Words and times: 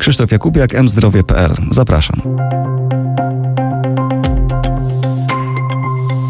Krzysztof 0.00 0.32
Jakubiak, 0.32 0.82
mzdrowie.pl. 0.82 1.54
Zapraszam. 1.70 2.22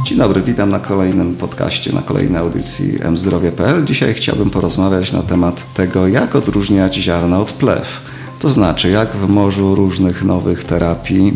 Dzień 0.05 0.19
dobry, 0.19 0.43
witam 0.43 0.71
na 0.71 0.79
kolejnym 0.79 1.37
podcaście, 1.37 1.93
na 1.93 2.03
kolejnej 2.03 2.41
audycji 2.41 2.99
mzdrowie.pl. 3.11 3.85
Dzisiaj 3.85 4.15
chciałbym 4.15 4.51
porozmawiać 4.51 5.13
na 5.13 5.23
temat 5.23 5.75
tego, 5.75 6.09
jak 6.09 6.37
odróżniać 6.37 6.97
ziarna 6.97 7.41
od 7.41 7.53
plew. 7.53 8.01
To 8.41 8.49
znaczy, 8.49 8.91
jak 8.91 9.17
w 9.17 9.29
morzu 9.29 9.75
różnych 9.75 10.25
nowych 10.25 10.65
terapii, 10.65 11.33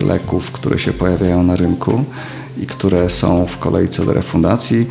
e, 0.00 0.06
leków, 0.06 0.52
które 0.52 0.78
się 0.78 0.92
pojawiają 0.92 1.42
na 1.42 1.56
rynku 1.56 2.04
i 2.62 2.66
które 2.66 3.10
są 3.10 3.46
w 3.46 3.58
kolejce 3.58 4.06
do 4.06 4.12
refundacji, 4.12 4.86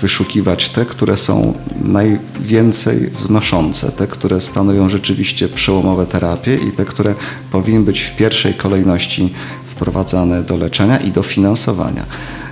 wyszukiwać 0.00 0.68
te, 0.68 0.84
które 0.84 1.16
są 1.16 1.54
najwięcej 1.80 3.10
wnoszące, 3.10 3.92
te, 3.92 4.06
które 4.06 4.40
stanowią 4.40 4.88
rzeczywiście 4.88 5.48
przełomowe 5.48 6.06
terapie 6.06 6.54
i 6.54 6.72
te, 6.72 6.84
które 6.84 7.14
powinny 7.52 7.84
być 7.84 8.00
w 8.00 8.16
pierwszej 8.16 8.54
kolejności 8.54 9.32
wprowadzane 9.66 10.42
do 10.42 10.56
leczenia 10.56 10.98
i 10.98 11.10
do 11.10 11.22
finansowania. 11.22 12.04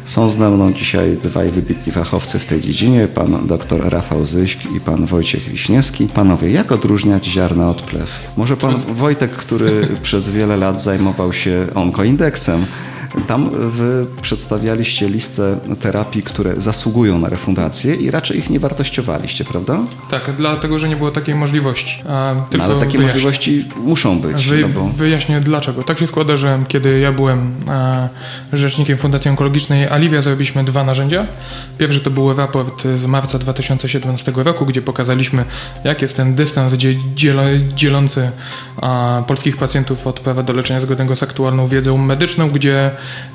Są 0.07 0.31
z 0.31 0.39
mną 0.39 0.73
dzisiaj 0.73 1.19
dwaj 1.23 1.51
wybitni 1.51 1.93
fachowcy 1.93 2.39
w 2.39 2.47
tej 2.47 2.61
dziedzinie, 2.61 3.09
pan 3.09 3.47
dr 3.47 3.91
Rafał 3.91 4.27
Zyśk 4.27 4.59
i 4.77 4.81
pan 4.81 5.07
Wojciech 5.07 5.43
Wiśniewski. 5.49 6.09
Panowie, 6.15 6.51
jak 6.51 6.73
odróżniać 6.73 7.27
ziarna 7.27 7.71
od 7.71 7.83
plew? 7.83 8.21
Może 8.37 8.57
pan 8.57 8.75
Wojtek, 8.95 9.31
który 9.31 9.89
przez 10.03 10.29
wiele 10.29 10.57
lat 10.57 10.83
zajmował 10.83 11.33
się 11.33 11.67
onkoindeksem, 11.75 12.67
tam 13.27 13.51
wy 13.71 14.07
przedstawialiście 14.23 15.09
listę 15.09 15.59
terapii, 15.81 16.23
które 16.23 16.61
zasługują 16.61 17.19
na 17.19 17.29
refundację 17.29 17.95
i 17.95 18.11
raczej 18.11 18.39
ich 18.39 18.51
nie 18.51 18.61
wartościowaliście, 18.61 19.45
prawda? 19.45 19.79
Tak, 20.11 20.31
dlatego, 20.37 20.79
że 20.79 20.89
nie 20.89 20.97
było 20.97 21.11
takiej 21.11 21.35
możliwości. 21.35 22.03
No, 22.05 22.65
ale 22.65 22.75
takie 22.75 22.99
wyjaśnię. 22.99 23.01
możliwości 23.01 23.69
muszą 23.77 24.21
być. 24.21 24.49
Wy, 24.49 24.61
no 24.61 24.69
bo... 24.69 24.87
Wyjaśnię 24.87 25.41
dlaczego. 25.41 25.83
Tak 25.83 25.99
się 25.99 26.07
składa, 26.07 26.37
że 26.37 26.65
kiedy 26.69 26.99
ja 26.99 27.13
byłem 27.13 27.55
e, 27.69 28.09
rzecznikiem 28.53 28.99
Fundacji 28.99 29.31
Onkologicznej 29.31 29.89
Aliwia, 29.89 30.23
zrobiliśmy 30.23 30.65
dwa 30.65 30.85
narzędzia. 30.85 31.27
Pierwszy 31.79 32.01
to 32.01 32.11
był 32.11 32.35
raport 32.35 32.83
z 32.97 33.07
marca 33.07 33.39
2017 33.39 34.33
roku, 34.37 34.67
gdzie 34.67 34.83
pokazaliśmy, 34.83 35.45
jak 35.85 36.03
jest 36.03 36.17
ten 36.17 36.35
dystans 36.35 36.75
dzielący 37.75 38.31
polskich 39.27 39.57
pacjentów 39.57 40.07
od 40.07 40.21
prawa 40.21 40.43
do 40.43 40.53
leczenia 40.53 40.81
zgodnego 40.81 41.17
z 41.17 41.23
aktualną 41.23 41.67
wiedzą 41.69 41.97
medyczną, 41.97 42.51
gdzie 42.51 42.91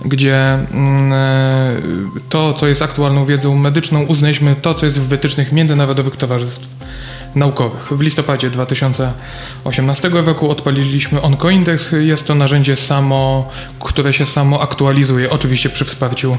gdzie 0.06 0.54
mm, 0.54 1.14
e, 1.14 1.82
to, 2.30 2.54
co 2.54 2.68
jest 2.68 2.82
aktualną 2.82 3.26
wiedzą 3.26 3.56
medyczną, 3.56 4.04
uznaliśmy 4.04 4.56
to, 4.56 4.74
co 4.74 4.86
jest 4.86 5.00
w 5.00 5.08
wytycznych 5.08 5.52
międzynarodowych 5.52 6.16
towarzystw 6.16 6.76
naukowych. 7.36 7.88
W 7.92 8.02
listopadzie 8.02 8.50
2018 8.50 10.10
roku 10.10 10.50
odpaliliśmy 10.50 11.22
OncoIndex. 11.22 11.92
Jest 11.92 12.28
to 12.28 12.36
narzędzie 12.36 12.76
samo, 12.76 13.50
które 13.80 14.14
się 14.14 14.26
samo 14.26 14.62
aktualizuje, 14.62 15.30
oczywiście 15.30 15.70
przy 15.70 15.86
wsparciu 15.86 16.38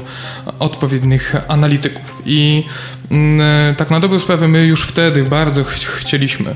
odpowiednich 0.59 1.35
analityków. 1.47 2.21
I 2.25 2.65
mm, 3.11 3.41
e, 3.41 3.75
tak 3.77 3.91
na 3.91 3.99
dobrą 3.99 4.19
sprawę 4.19 4.47
my 4.47 4.65
już 4.65 4.83
wtedy 4.83 5.23
bardzo 5.23 5.63
ch 5.63 5.69
chcieliśmy 5.69 6.55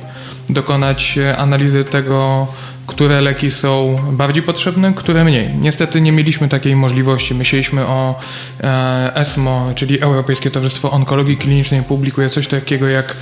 dokonać 0.50 1.20
analizy 1.38 1.84
tego, 1.84 2.48
które 2.88 3.22
leki 3.22 3.52
są 3.52 3.96
bardziej 4.12 4.44
potrzebne, 4.44 4.94
które 4.94 5.24
mniej. 5.24 5.56
Niestety 5.56 6.02
nie 6.02 6.12
mieliśmy 6.12 6.50
takiej 6.50 6.76
możliwości. 6.76 7.36
Myśleliśmy 7.36 7.88
o 7.88 8.20
e, 8.62 9.16
ESMO, 9.16 9.72
czyli 9.76 10.02
Europejskie 10.02 10.52
Towarzystwo 10.52 10.92
Onkologii 10.92 11.38
Klinicznej, 11.38 11.84
publikuje 11.84 12.30
coś 12.30 12.48
takiego 12.48 12.88
jak 12.88 13.16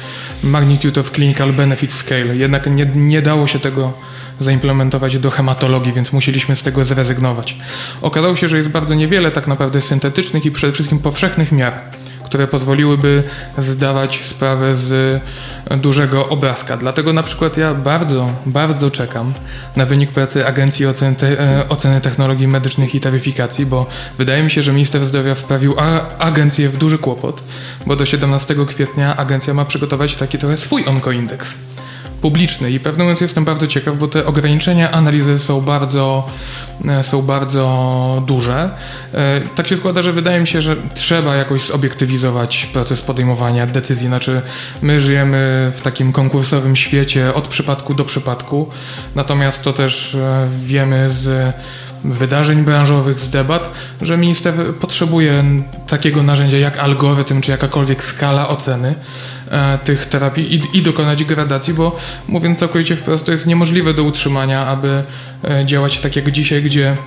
Magnitude 0.44 1.02
of 1.06 1.12
Clinical 1.12 1.54
Benefit 1.54 1.94
Scale. 1.94 2.36
Jednak 2.36 2.68
nie, 2.68 2.86
nie 2.96 3.22
dało 3.22 3.48
się 3.48 3.60
tego 3.60 3.94
zaimplementować 4.40 5.20
do 5.20 5.32
hematologii, 5.32 5.94
więc 5.94 6.14
musieliśmy 6.14 6.56
z 6.56 6.64
tego 6.64 6.86
zrezygnować. 6.86 7.58
Okazało 8.02 8.36
się, 8.36 8.48
że 8.48 8.58
jest 8.58 8.70
bardzo 8.70 8.96
niewiele 8.96 9.32
tak 9.32 9.48
naprawdę 9.48 9.82
syntetycznych 9.82 10.46
i 10.46 10.52
przede 10.52 10.74
wszystkim 10.74 11.00
powszechnych 11.00 11.52
miar 11.52 11.82
które 12.26 12.48
pozwoliłyby 12.48 13.24
zdawać 13.58 14.26
sprawę 14.26 14.76
z 14.76 15.22
dużego 15.78 16.28
obrazka. 16.30 16.78
Dlatego 16.78 17.14
na 17.14 17.24
przykład 17.24 17.58
ja 17.58 17.74
bardzo, 17.74 18.34
bardzo 18.46 18.92
czekam 18.92 19.34
na 19.76 19.86
wynik 19.86 20.12
pracy 20.12 20.48
Agencji 20.48 20.86
Oceny, 20.86 21.16
e, 21.22 21.70
Oceny 21.70 22.02
Technologii 22.02 22.48
Medycznych 22.48 22.96
i 22.96 23.00
Taryfikacji, 23.00 23.66
bo 23.66 23.88
wydaje 24.18 24.44
mi 24.44 24.52
się, 24.52 24.62
że 24.62 24.74
minister 24.74 25.04
zdrowia 25.04 25.36
wprawił 25.36 25.76
agencję 26.20 26.70
w 26.70 26.78
duży 26.78 26.98
kłopot, 26.98 27.44
bo 27.86 27.96
do 27.96 28.06
17 28.06 28.66
kwietnia 28.66 29.18
agencja 29.18 29.54
ma 29.54 29.66
przygotować 29.66 30.16
taki 30.16 30.38
trochę 30.38 30.58
swój 30.58 30.86
onkoindeks 30.86 31.58
publiczny 32.22 32.72
i 32.72 32.80
pewnie 32.80 33.04
mówiąc 33.04 33.22
jestem 33.22 33.46
bardzo 33.46 33.68
ciekaw, 33.68 33.98
bo 33.98 34.08
te 34.08 34.26
ograniczenia 34.26 34.92
analizy 34.92 35.40
są 35.40 35.62
bardzo, 35.62 36.30
e, 36.86 37.04
są 37.04 37.22
bardzo 37.22 38.24
duże. 38.28 38.70
E, 39.14 39.42
tak 39.56 39.68
się 39.68 39.78
składa, 39.78 40.02
że 40.02 40.14
wydaje 40.14 40.40
mi 40.40 40.48
się, 40.48 40.62
że 40.62 40.76
trzeba 40.94 41.36
jakoś 41.36 41.62
zobiektywizować 41.62 42.66
proces 42.66 43.02
podejmowania 43.02 43.66
decyzji. 43.66 44.08
Znaczy, 44.08 44.42
my 44.82 45.02
żyjemy 45.02 45.72
w 45.76 45.82
takim 45.82 46.12
konkursowym 46.12 46.76
świecie 46.76 47.34
od 47.34 47.48
przypadku 47.48 47.94
do 47.94 48.06
przypadku, 48.06 48.70
natomiast 49.16 49.64
to 49.64 49.74
też 49.74 50.16
e, 50.16 50.48
wiemy 50.50 51.10
z 51.10 51.56
wydarzeń 52.10 52.64
branżowych, 52.64 53.20
z 53.20 53.30
debat, 53.30 53.72
że 54.02 54.18
minister 54.18 54.54
potrzebuje 54.80 55.44
takiego 55.88 56.24
narzędzia 56.24 56.58
jak 56.58 56.78
algorytm 56.78 57.42
czy 57.42 57.52
jakakolwiek 57.52 58.04
skala 58.04 58.48
oceny 58.48 58.96
e, 59.52 59.78
tych 59.78 60.06
terapii 60.06 60.56
i, 60.56 60.78
i, 60.78 60.82
dokonać 60.82 61.24
gradacji, 61.24 61.74
bo 61.74 61.96
mówiąc 62.28 62.60
całkowicie 62.60 62.96
wprost, 62.96 63.26
to 63.26 63.32
jest 63.32 63.48
niemożliwe 63.48 63.94
do 63.94 64.04
utrzymania, 64.04 64.68
aby 64.68 65.04
e, 65.44 65.66
działać 65.66 66.00
tak 66.00 66.16
jak 66.16 66.32
dzisiaj, 66.32 66.64
gdzie 66.64 66.98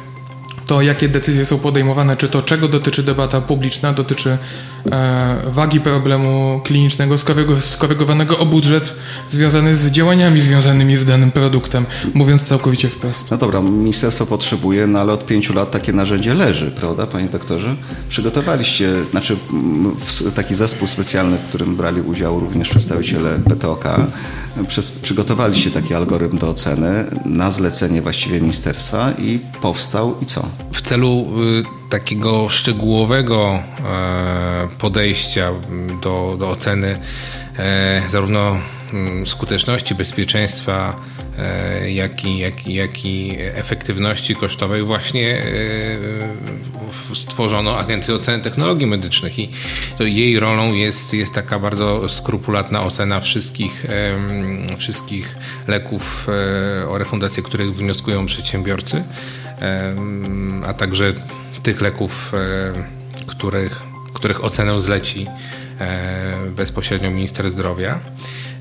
to, 0.68 0.82
jakie 0.82 1.08
decyzje 1.08 1.44
są 1.44 1.58
podejmowane, 1.58 2.16
czy 2.16 2.28
to 2.28 2.42
czego 2.42 2.68
dotyczy 2.68 3.02
debata 3.02 3.40
publiczna, 3.40 3.92
dotyczy 3.92 4.38
e, 4.92 5.36
wagi 5.46 5.80
problemu 5.80 6.60
klinicznego 6.64 7.16
skorygowanego 7.60 8.38
o 8.38 8.46
budżet 8.46 8.94
związany 9.28 9.74
z 9.74 9.90
działaniami 9.90 10.40
związanymi 10.40 10.96
z 10.96 11.04
danym 11.04 11.30
produktem, 11.30 11.86
mówiąc 12.14 12.42
całkowicie 12.42 12.88
wprost. 12.88 13.30
No 13.30 13.36
dobra, 13.36 13.60
ministerstwo 13.60 14.26
potrzebuje, 14.26 14.86
no 14.86 15.00
ale 15.00 15.12
od 15.12 15.26
pięciu 15.26 15.54
lat 15.54 15.70
takie 15.70 15.92
narzędzie 15.92 16.34
leży, 16.34 16.70
prawda, 16.70 17.06
panie 17.06 17.28
doktorze? 17.28 17.76
Przygotowaliście, 18.08 18.92
znaczy 19.10 19.36
taki 20.36 20.54
zespół 20.54 20.88
specjalny, 20.88 21.36
w 21.36 21.48
którym 21.48 21.76
brali 21.76 22.00
udział 22.00 22.40
również 22.40 22.68
przedstawiciele 22.68 23.38
PTOK, 23.48 23.84
przez, 24.68 24.98
przygotowaliście 24.98 25.70
taki 25.70 25.94
algorytm 25.94 26.38
do 26.38 26.48
oceny 26.48 27.04
na 27.24 27.50
zlecenie 27.50 28.02
właściwie 28.02 28.40
ministerstwa 28.40 29.12
i 29.18 29.38
powstał 29.60 30.14
i 30.22 30.26
co? 30.26 30.48
W 30.72 30.80
celu 30.80 31.26
y, 31.64 31.78
takiego 31.88 32.48
szczegółowego 32.48 33.62
e, 33.84 34.68
podejścia 34.78 35.52
do, 36.02 36.36
do 36.38 36.50
oceny 36.50 36.98
e, 37.58 38.02
zarówno 38.08 38.58
skuteczności, 39.26 39.94
bezpieczeństwa, 39.94 40.96
e, 41.38 41.90
jak 41.90 42.24
i, 42.24 42.38
jak, 42.38 42.66
jak 42.66 43.04
i 43.04 43.36
efektywności 43.38 44.36
kosztowej 44.36 44.82
właśnie 44.82 45.42
stworzono 47.14 47.78
Agencję 47.78 48.14
Oceny 48.14 48.42
Technologii 48.42 48.86
Medycznych 48.86 49.38
i 49.38 49.50
jej 50.00 50.40
rolą 50.40 50.74
jest, 50.74 51.14
jest 51.14 51.34
taka 51.34 51.58
bardzo 51.58 52.08
skrupulatna 52.08 52.82
ocena 52.82 53.20
wszystkich, 53.20 53.86
wszystkich 54.76 55.36
leków 55.68 56.28
o 56.88 56.98
refundację, 56.98 57.42
których 57.42 57.76
wnioskują 57.76 58.26
przedsiębiorcy 58.26 59.04
a 60.66 60.72
także 60.72 61.12
tych 61.62 61.80
leków, 61.80 62.32
których, 63.26 63.82
których 64.14 64.44
ocenę 64.44 64.82
zleci 64.82 65.26
bezpośrednio 66.56 67.10
minister 67.10 67.50
zdrowia. 67.50 68.00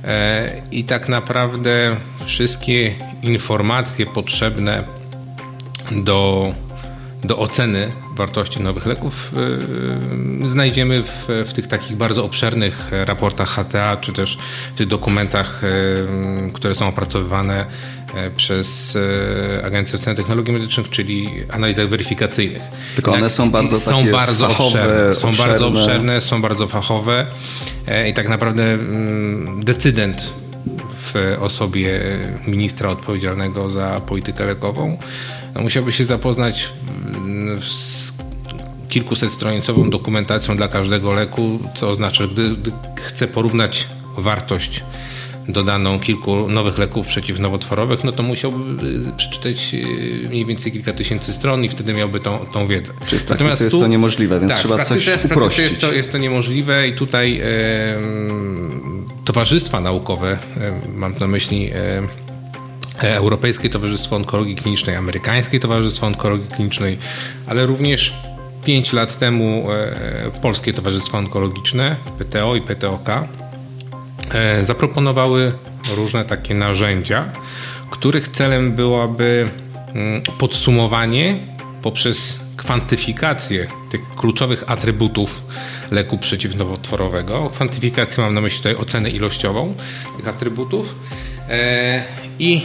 E, 0.03 0.61
I 0.71 0.83
tak 0.83 1.09
naprawdę 1.09 1.95
wszystkie 2.25 2.93
informacje 3.21 4.05
potrzebne 4.05 4.83
do, 5.91 6.53
do 7.23 7.37
oceny 7.37 7.91
wartości 8.15 8.61
nowych 8.61 8.85
leków 8.85 9.31
znajdziemy 10.45 11.03
w, 11.03 11.27
w, 11.47 11.53
tych 11.53 11.67
takich 11.67 11.97
bardzo 11.97 12.25
obszernych 12.25 12.91
raportach 12.91 13.49
HTA, 13.49 13.97
czy 13.97 14.13
też 14.13 14.37
w 14.75 14.77
tych 14.77 14.87
dokumentach, 14.87 15.61
które 16.53 16.75
są 16.75 16.87
opracowywane 16.87 17.65
przez 18.37 18.97
Agencję 19.63 19.99
Oceny 19.99 20.15
Technologii 20.15 20.53
Medycznych, 20.53 20.89
czyli 20.89 21.29
analizach 21.49 21.89
weryfikacyjnych. 21.89 22.61
Tylko 22.95 23.13
one 23.13 23.29
są 23.29 23.51
bardzo 23.51 23.79
są 23.79 24.11
bardzo 24.11 24.47
fachowe, 24.47 24.65
obszerne, 24.65 25.13
są 25.13 25.29
obszerne. 25.29 25.51
bardzo 25.51 25.67
obszerne, 25.67 26.21
są 26.21 26.41
bardzo 26.41 26.67
fachowe 26.67 27.25
i 28.09 28.13
tak 28.13 28.29
naprawdę 28.29 28.63
mm, 28.63 29.63
decydent 29.65 30.33
w 30.99 31.37
osobie 31.39 31.99
ministra 32.47 32.89
odpowiedzialnego 32.89 33.69
za 33.69 34.01
politykę 34.05 34.45
lekową 34.45 34.97
no 35.57 35.63
musiałby 35.63 35.91
się 35.91 36.03
zapoznać 36.03 36.69
mm, 37.17 37.61
z 37.61 38.13
kilkusetstronicową 38.89 39.89
dokumentacją 39.89 40.57
dla 40.57 40.67
każdego 40.67 41.13
leku, 41.13 41.59
co 41.75 41.89
oznacza, 41.89 42.27
gdy, 42.27 42.55
gdy 42.55 42.71
chce 42.95 43.27
porównać 43.27 43.87
wartość 44.17 44.83
dodaną 45.47 45.99
kilku 45.99 46.49
nowych 46.49 46.77
leków 46.77 47.07
przeciwnowotworowych, 47.07 48.03
no 48.03 48.11
to 48.11 48.23
musiałby 48.23 48.87
przeczytać 49.17 49.75
mniej 50.29 50.45
więcej 50.45 50.71
kilka 50.71 50.93
tysięcy 50.93 51.33
stron 51.33 51.63
i 51.63 51.69
wtedy 51.69 51.93
miałby 51.93 52.19
tą, 52.19 52.37
tą 52.37 52.67
wiedzę. 52.67 52.93
Czyli 53.07 53.21
w 53.21 53.29
Natomiast 53.29 53.61
jest 53.61 53.71
tu, 53.71 53.79
to 53.79 53.87
niemożliwe, 53.87 54.39
więc 54.39 54.51
tak, 54.51 54.59
trzeba 54.59 54.83
coś 54.83 55.07
uprościć. 55.07 55.31
W 55.31 55.33
praktyce 55.33 55.61
jest 55.61 55.81
to, 55.81 55.93
jest 55.93 56.11
to 56.11 56.17
niemożliwe 56.17 56.87
i 56.87 56.93
tutaj 56.93 57.41
e, 57.43 57.45
towarzystwa 59.25 59.81
naukowe, 59.81 60.31
e, 60.31 60.37
mam 60.95 61.13
na 61.19 61.27
myśli 61.27 61.69
e, 61.73 63.15
Europejskie 63.15 63.69
Towarzystwo 63.69 64.15
Onkologii 64.15 64.55
Klinicznej, 64.55 64.95
Amerykańskie 64.95 65.59
Towarzystwo 65.59 66.07
Onkologii 66.07 66.47
Klinicznej, 66.47 66.97
ale 67.47 67.65
również 67.65 68.13
5 68.65 68.93
lat 68.93 69.17
temu 69.17 69.67
e, 69.71 70.31
Polskie 70.41 70.73
Towarzystwo 70.73 71.17
Onkologiczne, 71.17 71.95
PTO 72.19 72.55
i 72.55 72.61
PTOK, 72.61 73.09
zaproponowały 74.61 75.53
różne 75.95 76.25
takie 76.25 76.55
narzędzia, 76.55 77.25
których 77.89 78.27
celem 78.27 78.71
byłoby 78.71 79.47
mm, 79.93 80.21
podsumowanie 80.37 81.37
poprzez 81.81 82.39
kwantyfikację 82.57 83.67
tych 83.89 84.01
kluczowych 84.15 84.63
atrybutów 84.71 85.43
leku 85.91 86.17
przeciwnowotworowego. 86.17 87.49
Kwantyfikację 87.49 88.23
mam 88.23 88.33
na 88.33 88.41
myśli 88.41 88.57
tutaj 88.57 88.75
ocenę 88.75 89.09
ilościową 89.09 89.75
tych 90.17 90.27
atrybutów 90.27 90.95
e, 91.49 92.03
i 92.39 92.61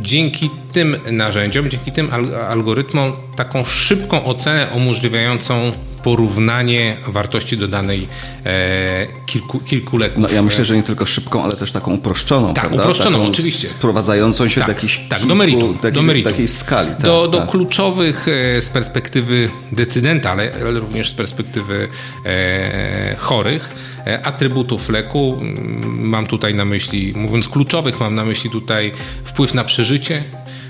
dzięki 0.00 0.50
tym 0.72 0.96
narzędziom, 1.12 1.70
dzięki 1.70 1.92
tym 1.92 2.10
algorytmom 2.48 3.12
taką 3.36 3.64
szybką 3.64 4.24
ocenę 4.24 4.66
umożliwiającą 4.74 5.72
porównanie 6.02 6.96
wartości 7.06 7.56
dodanej 7.56 8.08
e, 8.46 9.06
kilku, 9.26 9.60
kilku 9.60 9.98
leków. 9.98 10.22
No, 10.22 10.28
ja 10.28 10.42
myślę, 10.42 10.64
że 10.64 10.76
nie 10.76 10.82
tylko 10.82 11.06
szybką, 11.06 11.44
ale 11.44 11.56
też 11.56 11.72
taką 11.72 11.94
uproszczoną, 11.94 12.54
tak, 12.54 12.64
prawda? 12.64 12.82
uproszczoną, 12.82 13.18
taką 13.18 13.30
oczywiście. 13.30 13.68
Sprowadzającą 13.68 14.48
się 14.48 14.60
tak, 14.60 14.68
do 14.68 14.72
jakichś 14.72 15.00
tak, 15.08 15.26
do 15.26 15.34
meritum, 15.34 15.74
takiej, 15.74 15.92
do 15.92 16.02
meritum. 16.02 16.32
takiej 16.32 16.48
skali. 16.48 16.90
Tak, 16.90 17.00
do, 17.00 17.28
do 17.28 17.38
tak. 17.38 17.50
kluczowych 17.50 18.28
e, 18.28 18.62
z 18.62 18.70
perspektywy 18.70 19.48
decydenta, 19.72 20.30
ale, 20.30 20.52
ale 20.66 20.80
również 20.80 21.10
z 21.10 21.14
perspektywy 21.14 21.88
e, 22.26 23.16
chorych 23.18 23.74
e, 24.06 24.26
atrybutów 24.26 24.88
leku. 24.88 25.38
Mm, 25.40 26.08
mam 26.08 26.26
tutaj 26.26 26.54
na 26.54 26.64
myśli, 26.64 27.12
mówiąc 27.16 27.48
kluczowych, 27.48 28.00
mam 28.00 28.14
na 28.14 28.24
myśli 28.24 28.50
tutaj 28.50 28.92
wpływ 29.24 29.54
na 29.54 29.64
przeżycie, 29.64 30.24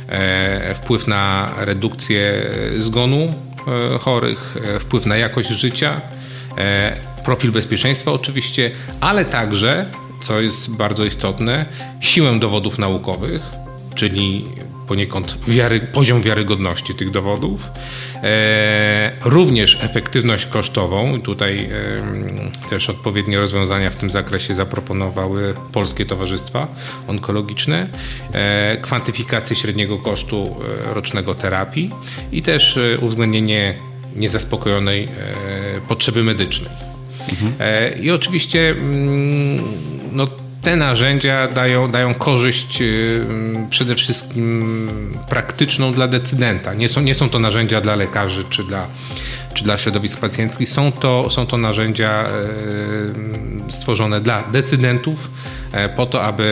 e, 0.09 0.75
wpływ 0.75 1.07
na 1.07 1.53
redukcję 1.57 2.51
zgonu 2.79 3.35
E, 3.50 3.50
chorych, 4.01 4.57
e, 4.77 4.81
wpływ 4.81 5.07
na 5.07 5.17
jakość 5.17 5.49
życia, 5.49 6.01
e, 6.59 6.97
profil 7.25 7.53
bezpieczeństwa 7.53 8.13
oczywiście, 8.13 8.71
ale 9.01 9.25
także, 9.25 9.87
co 10.23 10.41
jest 10.41 10.77
bardzo 10.77 11.05
istotne, 11.05 11.67
siłę 12.01 12.39
dowodów 12.39 12.79
naukowych, 12.79 13.43
czyli 13.95 14.45
poniekąd 14.91 15.37
wiary, 15.49 15.81
poziom 15.81 16.23
wiarygodności 16.23 16.95
tych 16.95 17.11
dowodów, 17.11 17.71
e, 18.23 19.13
również 19.25 19.79
efektywność 19.81 20.47
kosztową. 20.47 21.17
I 21.17 21.23
tutaj 21.23 21.65
e, 21.65 22.69
też 22.71 22.91
odpowiednie 22.91 23.41
rozwiązania 23.41 23.91
w 23.91 23.97
tym 23.97 24.11
zakresie 24.11 24.55
zaproponowały 24.55 25.55
polskie 25.73 26.07
towarzystwa 26.07 26.69
onkologiczne, 27.09 27.89
e, 28.33 28.77
kwantyfikację 28.83 29.57
średniego 29.57 29.99
kosztu 29.99 30.57
e, 30.91 30.95
rocznego 30.95 31.35
terapii 31.35 31.91
i 32.33 32.43
też 32.43 32.77
e, 32.77 32.99
uwzględnienie 32.99 33.75
niezaspokojonej 34.17 35.05
e, 35.05 35.09
potrzeby 35.89 36.25
medycznej. 36.25 36.73
Mhm. 37.31 37.53
I 38.03 38.11
oczywiście 38.11 38.71
mm, 38.71 39.65
no, 40.13 40.27
te 40.63 40.77
narzędzia 40.77 41.49
dają, 41.49 41.89
dają 41.89 42.15
korzyść 42.15 42.83
y, 42.83 43.27
przede 43.71 43.95
wszystkim 43.95 44.91
praktyczną 45.29 45.93
dla 45.93 46.09
decydenta. 46.09 46.75
Nie 46.75 46.89
są, 46.89 47.01
nie 47.01 47.15
są 47.15 47.29
to 47.29 47.39
narzędzia 47.39 47.81
dla 47.81 47.97
lekarzy 47.97 48.45
czy 48.51 48.65
dla, 48.65 48.87
czy 49.55 49.65
dla 49.65 49.79
środowisk 49.79 50.21
pacjenckich. 50.21 50.69
Są 50.69 50.93
to, 50.93 51.31
są 51.31 51.47
to 51.47 51.57
narzędzia 51.57 52.25
y, 53.69 53.73
stworzone 53.73 54.21
dla 54.21 54.43
decydentów 54.43 55.31
e, 55.73 55.89
po 55.89 56.07
to, 56.07 56.23
aby 56.23 56.43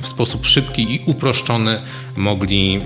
y, 0.00 0.02
w 0.02 0.08
sposób 0.08 0.46
szybki 0.46 0.94
i 0.94 1.02
uproszczony 1.06 1.80
mogli 2.16 2.80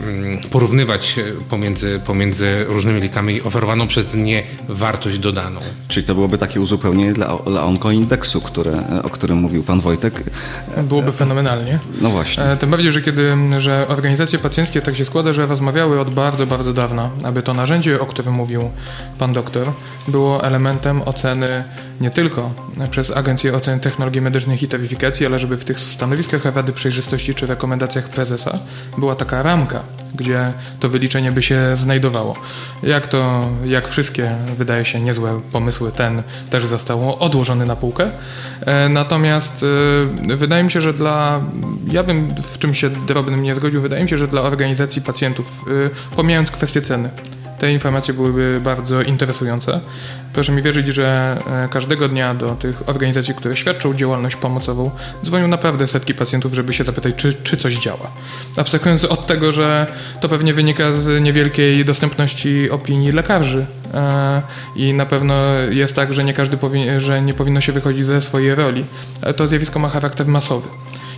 porównywać 0.50 1.16
pomiędzy, 1.48 2.00
pomiędzy 2.06 2.64
różnymi 2.68 3.00
lekami 3.00 3.42
oferowaną 3.42 3.86
przez 3.86 4.14
nie 4.14 4.42
wartość 4.68 5.18
dodaną. 5.18 5.60
Czyli 5.88 6.06
to 6.06 6.14
byłoby 6.14 6.38
takie 6.38 6.60
uzupełnienie 6.60 7.12
dla, 7.12 7.36
dla 7.36 7.64
onkoindeksu, 7.64 8.40
które, 8.40 9.02
o 9.02 9.10
którym 9.10 9.38
mówił 9.38 9.62
pan 9.62 9.80
Wojtek. 9.80 10.22
Byłoby 10.82 11.12
fenomenalnie. 11.12 11.78
No 12.00 12.10
właśnie. 12.10 12.44
E, 12.44 12.56
tym 12.56 12.70
bardziej, 12.70 12.92
że 12.92 13.02
kiedy, 13.02 13.36
że 13.58 13.88
organizacje 13.88 14.38
pacjenckie 14.38 14.80
tak 14.82 14.96
się 14.96 15.04
składa, 15.04 15.32
że 15.32 15.46
rozmawiały 15.46 16.00
od 16.00 16.14
bardzo, 16.14 16.46
bardzo 16.46 16.72
dawna, 16.72 17.10
aby 17.24 17.42
to 17.42 17.54
narzędzie, 17.54 18.00
o 18.00 18.06
którym 18.06 18.34
mówił 18.34 18.70
pan 19.18 19.32
doktor, 19.32 19.72
było 20.08 20.44
elementem 20.44 21.02
oceny 21.02 21.64
nie 22.00 22.10
tylko 22.10 22.54
przez 22.90 23.10
Agencję 23.10 23.54
Oceny 23.54 23.80
Technologii 23.80 24.20
Medycznych 24.20 24.62
i 24.62 24.68
Taryfikacji, 24.68 25.26
ale 25.26 25.38
żeby 25.38 25.56
w 25.56 25.64
tych 25.64 25.80
stanowiskach 25.80 26.44
Rady 26.44 26.72
Przejrzystości 26.72 27.34
czy 27.34 27.46
rekomendacjach 27.46 28.08
prezesa 28.08 28.58
była 28.98 29.14
taka 29.16 29.42
ramka, 29.42 29.82
gdzie 30.14 30.52
to 30.80 30.88
wyliczenie 30.88 31.32
by 31.32 31.42
się 31.42 31.76
znajdowało. 31.76 32.34
Jak 32.82 33.06
to, 33.06 33.48
jak 33.64 33.88
wszystkie, 33.88 34.30
wydaje 34.54 34.84
się, 34.84 35.00
niezłe 35.00 35.40
pomysły, 35.52 35.92
ten 35.92 36.22
też 36.50 36.66
został 36.66 37.16
odłożony 37.22 37.66
na 37.66 37.76
półkę. 37.76 38.10
E, 38.60 38.88
natomiast 38.88 39.64
e, 40.32 40.36
wydaje 40.36 40.64
mi 40.64 40.70
się, 40.70 40.80
że 40.80 40.92
dla, 40.92 41.40
ja 41.92 42.02
bym 42.02 42.34
w 42.42 42.58
czym 42.58 42.74
się 42.74 42.90
drobnym 42.90 43.42
nie 43.42 43.54
zgodził, 43.54 43.82
wydaje 43.82 44.02
mi 44.02 44.08
się, 44.08 44.18
że 44.18 44.28
dla 44.28 44.42
organizacji 44.42 45.02
pacjentów, 45.02 45.64
e, 45.86 46.16
pomijając 46.16 46.50
kwestię 46.50 46.80
ceny, 46.80 47.10
te 47.58 47.72
informacje 47.72 48.14
byłyby 48.14 48.60
bardzo 48.64 49.02
interesujące. 49.02 49.80
Proszę 50.32 50.52
mi 50.52 50.62
wierzyć, 50.62 50.86
że 50.86 51.38
e, 51.64 51.68
każdego 51.68 52.08
dnia 52.08 52.34
do 52.34 52.54
tych 52.54 52.88
organizacji, 52.88 53.34
które 53.34 53.56
świadczą 53.56 53.94
działalność 53.94 54.36
pomocową, 54.36 54.90
dzwonią 55.24 55.48
naprawdę 55.48 55.86
setki 55.86 56.14
pacjentów, 56.14 56.54
żeby 56.54 56.72
się 56.72 56.84
zapytać, 56.84 57.14
czy, 57.16 57.32
czy 57.32 57.56
coś 57.56 57.78
działa. 57.78 58.10
Abstrahując 58.56 59.04
od 59.04 59.26
tego, 59.26 59.52
że 59.52 59.86
to 60.20 60.28
pewnie 60.28 60.54
wynika 60.54 60.92
z 60.92 61.22
niewielkiej 61.22 61.84
dostępności 61.84 62.70
opinii 62.70 63.12
lekarzy 63.12 63.66
e, 63.94 64.42
i 64.76 64.94
na 64.94 65.06
pewno 65.06 65.34
jest 65.70 65.96
tak, 65.96 66.14
że 66.14 66.24
nie 66.24 66.32
każdy 66.32 66.56
powi- 66.56 66.98
że 67.00 67.22
nie 67.22 67.34
powinno 67.34 67.60
się 67.60 67.72
wychodzić 67.72 68.06
ze 68.06 68.22
swojej 68.22 68.54
roli. 68.54 68.84
Ale 69.22 69.34
to 69.34 69.48
zjawisko 69.48 69.78
ma 69.78 69.88
charakter 69.88 70.26
masowy. 70.26 70.68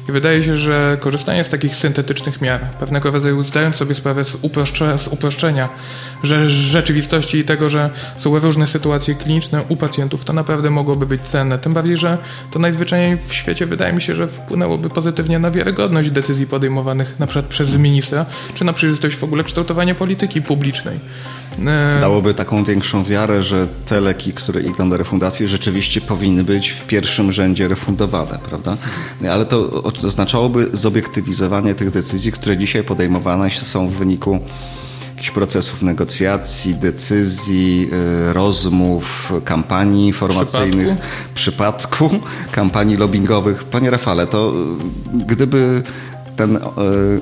I 0.08 0.12
wydaje 0.12 0.42
się, 0.42 0.56
że 0.56 0.96
korzystanie 1.00 1.44
z 1.44 1.48
takich 1.48 1.76
syntetycznych 1.76 2.40
miar, 2.40 2.60
pewnego 2.60 3.10
rodzaju 3.10 3.42
zdając 3.42 3.76
sobie 3.76 3.94
sprawę 3.94 4.24
z, 4.24 4.38
uproszcze, 4.42 4.98
z 4.98 5.08
uproszczenia 5.08 5.68
że 6.22 6.50
rzeczywistości 6.50 7.38
i 7.38 7.44
tego, 7.44 7.68
że 7.68 7.90
są 8.16 8.38
różne 8.38 8.66
sytuacje 8.66 9.14
kliniczne 9.14 9.62
u 9.68 9.76
pacjentów, 9.76 10.24
to 10.24 10.32
naprawdę 10.32 10.70
mogłoby 10.70 11.06
być 11.06 11.22
cenne. 11.22 11.58
Tym 11.58 11.74
bardziej, 11.74 11.96
że 11.96 12.18
to 12.50 12.58
najzwyczajniej 12.58 13.16
w 13.16 13.34
świecie 13.34 13.66
wydaje 13.66 13.92
mi 13.92 14.02
się, 14.02 14.14
że 14.14 14.28
wpłynęłoby 14.28 14.90
pozytywnie 14.90 15.38
na 15.38 15.50
wiarygodność 15.50 16.10
decyzji 16.10 16.46
podejmowanych 16.46 17.18
na 17.18 17.26
przykład 17.26 17.46
przez 17.46 17.76
ministra, 17.76 18.26
czy 18.54 18.64
na 18.64 18.72
przejrzystość 18.72 19.16
w 19.16 19.24
ogóle 19.24 19.44
kształtowania 19.44 19.94
polityki 19.94 20.42
publicznej. 20.42 21.00
E, 21.66 22.00
Dałoby 22.00 22.34
taką 22.34 22.64
większą 22.64 23.04
wiarę, 23.04 23.42
że 23.42 23.66
te 23.86 24.00
leki, 24.00 24.32
które 24.32 24.60
idą 24.60 24.90
do 24.90 24.96
refundacji, 24.96 25.48
rzeczywiście 25.48 26.00
powinny 26.00 26.44
być 26.44 26.70
w 26.70 26.84
pierwszym 26.84 27.32
rzędzie 27.32 27.68
refundowane, 27.68 28.38
prawda? 28.48 28.76
Ale 29.30 29.46
to 29.46 29.82
oznaczałoby 30.04 30.68
zobiektywizowanie 30.72 31.74
tych 31.74 31.90
decyzji, 31.90 32.32
które 32.32 32.56
dzisiaj 32.56 32.84
podejmowane 32.84 33.50
są 33.50 33.88
w 33.88 33.92
wyniku 33.92 34.40
jakichś 35.18 35.30
procesów 35.30 35.82
negocjacji, 35.82 36.74
decyzji, 36.74 37.90
y, 38.28 38.32
rozmów, 38.32 39.32
kampanii 39.44 40.06
informacyjnych, 40.06 40.98
przypadku, 41.34 41.88
przypadku 41.98 42.28
kampanii 42.52 42.96
lobbyingowych. 42.96 43.64
Panie 43.64 43.90
Rafale, 43.90 44.26
to 44.26 44.52
y, 45.14 45.24
gdyby 45.26 45.82
ten 46.36 46.56
y, 46.56 46.60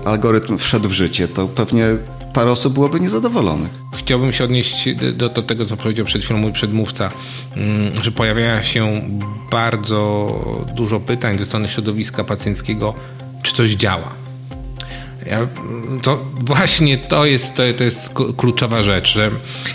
algorytm 0.04 0.58
wszedł 0.58 0.88
w 0.88 0.92
życie, 0.92 1.28
to 1.28 1.48
pewnie 1.48 1.86
parę 2.36 2.50
osób 2.50 2.74
byłoby 2.74 3.00
niezadowolonych. 3.00 3.70
Chciałbym 3.98 4.32
się 4.32 4.44
odnieść 4.44 4.94
do, 4.94 5.28
do 5.28 5.42
tego, 5.42 5.66
co 5.66 5.76
powiedział 5.76 6.06
przed 6.06 6.24
chwilą 6.24 6.40
mój 6.40 6.52
przedmówca, 6.52 7.10
mm, 7.56 8.02
że 8.02 8.12
pojawia 8.12 8.62
się 8.62 9.02
bardzo 9.50 10.32
dużo 10.76 11.00
pytań 11.00 11.38
ze 11.38 11.44
strony 11.44 11.68
środowiska 11.68 12.24
pacjenckiego, 12.24 12.94
czy 13.42 13.54
coś 13.54 13.70
działa. 13.70 14.14
Ja, 15.30 15.46
to 16.02 16.24
właśnie 16.40 16.98
to 16.98 17.26
jest, 17.26 17.54
to, 17.54 17.62
to 17.78 17.84
jest 17.84 18.14
kluczowa 18.36 18.82
rzecz, 18.82 19.12
że 19.12 19.30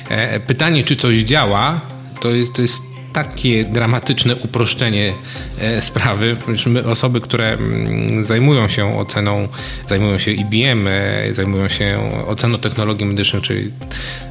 e, 0.10 0.40
pytanie, 0.40 0.84
czy 0.84 0.96
coś 0.96 1.16
działa, 1.16 1.82
to 2.20 2.30
jest, 2.30 2.54
to 2.54 2.62
jest 2.62 2.91
takie 3.14 3.66
dramatyczne 3.66 4.36
uproszczenie 4.36 5.14
e, 5.60 5.82
sprawy. 5.82 6.38
My, 6.66 6.86
osoby, 6.86 7.22
które 7.22 7.54
mm, 7.54 8.24
zajmują 8.24 8.70
się 8.70 8.98
oceną, 8.98 9.48
zajmują 9.86 10.18
się 10.18 10.32
IBM, 10.32 10.88
e, 10.88 11.34
zajmują 11.34 11.68
się 11.68 12.00
oceną 12.28 12.58
technologii 12.58 13.06
medycznych, 13.06 13.44
czyli 13.44 13.72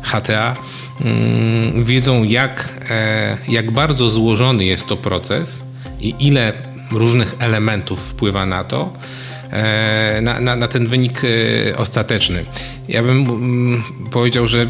HTA, 0.02 0.56
mm, 1.00 1.84
wiedzą 1.84 2.24
jak, 2.24 2.68
jak 3.48 3.70
bardzo 3.70 4.10
złożony 4.10 4.64
jest 4.64 4.86
to 4.86 4.96
proces 4.96 5.62
i 6.00 6.14
ile 6.18 6.52
różnych 6.92 7.34
elementów 7.38 8.00
wpływa 8.00 8.46
na 8.46 8.64
to, 8.64 8.92
e, 9.50 10.20
na, 10.22 10.40
na, 10.40 10.56
na 10.56 10.68
ten 10.68 10.86
wynik 10.86 11.22
e, 11.24 11.76
ostateczny. 11.76 12.44
Ja 12.88 13.02
bym 13.02 13.18
mm, 13.18 13.84
powiedział, 14.10 14.48
że 14.48 14.66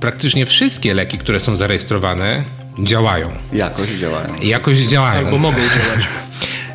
praktycznie 0.00 0.46
wszystkie 0.46 0.94
leki, 0.94 1.18
które 1.18 1.40
są 1.40 1.56
zarejestrowane, 1.56 2.44
działają. 2.78 3.28
Jakoś 3.52 3.88
działają. 3.88 4.34
Jakoś 4.42 4.76
działają. 4.76 5.26
Albo 5.26 5.38
mogą 5.38 5.56
działać. 5.58 6.06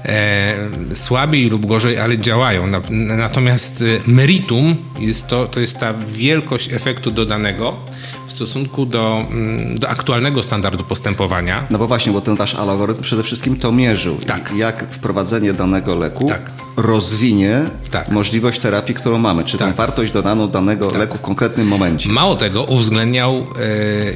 E, 0.05 0.55
słabiej 0.93 1.49
lub 1.49 1.65
gorzej, 1.65 1.97
ale 1.99 2.17
działają. 2.17 2.67
Natomiast 3.17 3.81
e, 3.81 4.11
meritum 4.11 4.75
jest 4.99 5.27
to, 5.27 5.47
to 5.47 5.59
jest 5.59 5.79
ta 5.79 5.93
wielkość 6.07 6.73
efektu 6.73 7.11
dodanego 7.11 7.75
w 8.27 8.33
stosunku 8.33 8.85
do, 8.85 9.25
mm, 9.31 9.79
do 9.79 9.89
aktualnego 9.89 10.43
standardu 10.43 10.83
postępowania. 10.83 11.67
No 11.69 11.77
bo 11.77 11.87
właśnie, 11.87 12.11
bo 12.11 12.21
ten 12.21 12.35
wasz 12.35 12.55
algorytm 12.55 13.01
przede 13.01 13.23
wszystkim 13.23 13.55
to 13.55 13.71
mierzył. 13.71 14.15
Tak. 14.15 14.51
Jak 14.55 14.85
wprowadzenie 14.91 15.53
danego 15.53 15.95
leku 15.95 16.27
Tak. 16.27 16.51
rozwinie 16.77 17.61
Tak. 17.91 18.09
możliwość 18.09 18.59
terapii, 18.59 18.95
którą 18.95 19.17
mamy, 19.17 19.43
czy 19.43 19.57
tę 19.57 19.65
Tak. 19.65 19.75
wartość 19.75 20.11
dodaną 20.11 20.47
danego 20.47 20.91
leku 20.91 21.17
w 21.17 21.21
konkretnym 21.21 21.67
momencie. 21.67 22.09
Mało 22.09 22.35
tego, 22.35 22.63
uwzględniał 22.63 23.47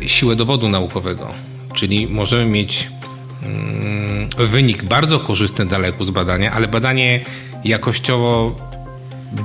e, 0.04 0.08
siłę 0.10 0.36
dowodu 0.36 0.70
naukowego, 0.70 1.28
czyli 1.78 2.08
możemy 2.08 2.46
mieć 2.46 2.90
mm, 3.44 4.30
wynik 4.38 4.84
bardzo 4.84 5.20
korzystny 5.20 5.66
dla 5.66 5.78
leku 5.78 6.04
z 6.04 6.10
badania, 6.10 6.52
ale 6.52 6.68
badanie 6.68 7.20
jakościowo 7.64 8.56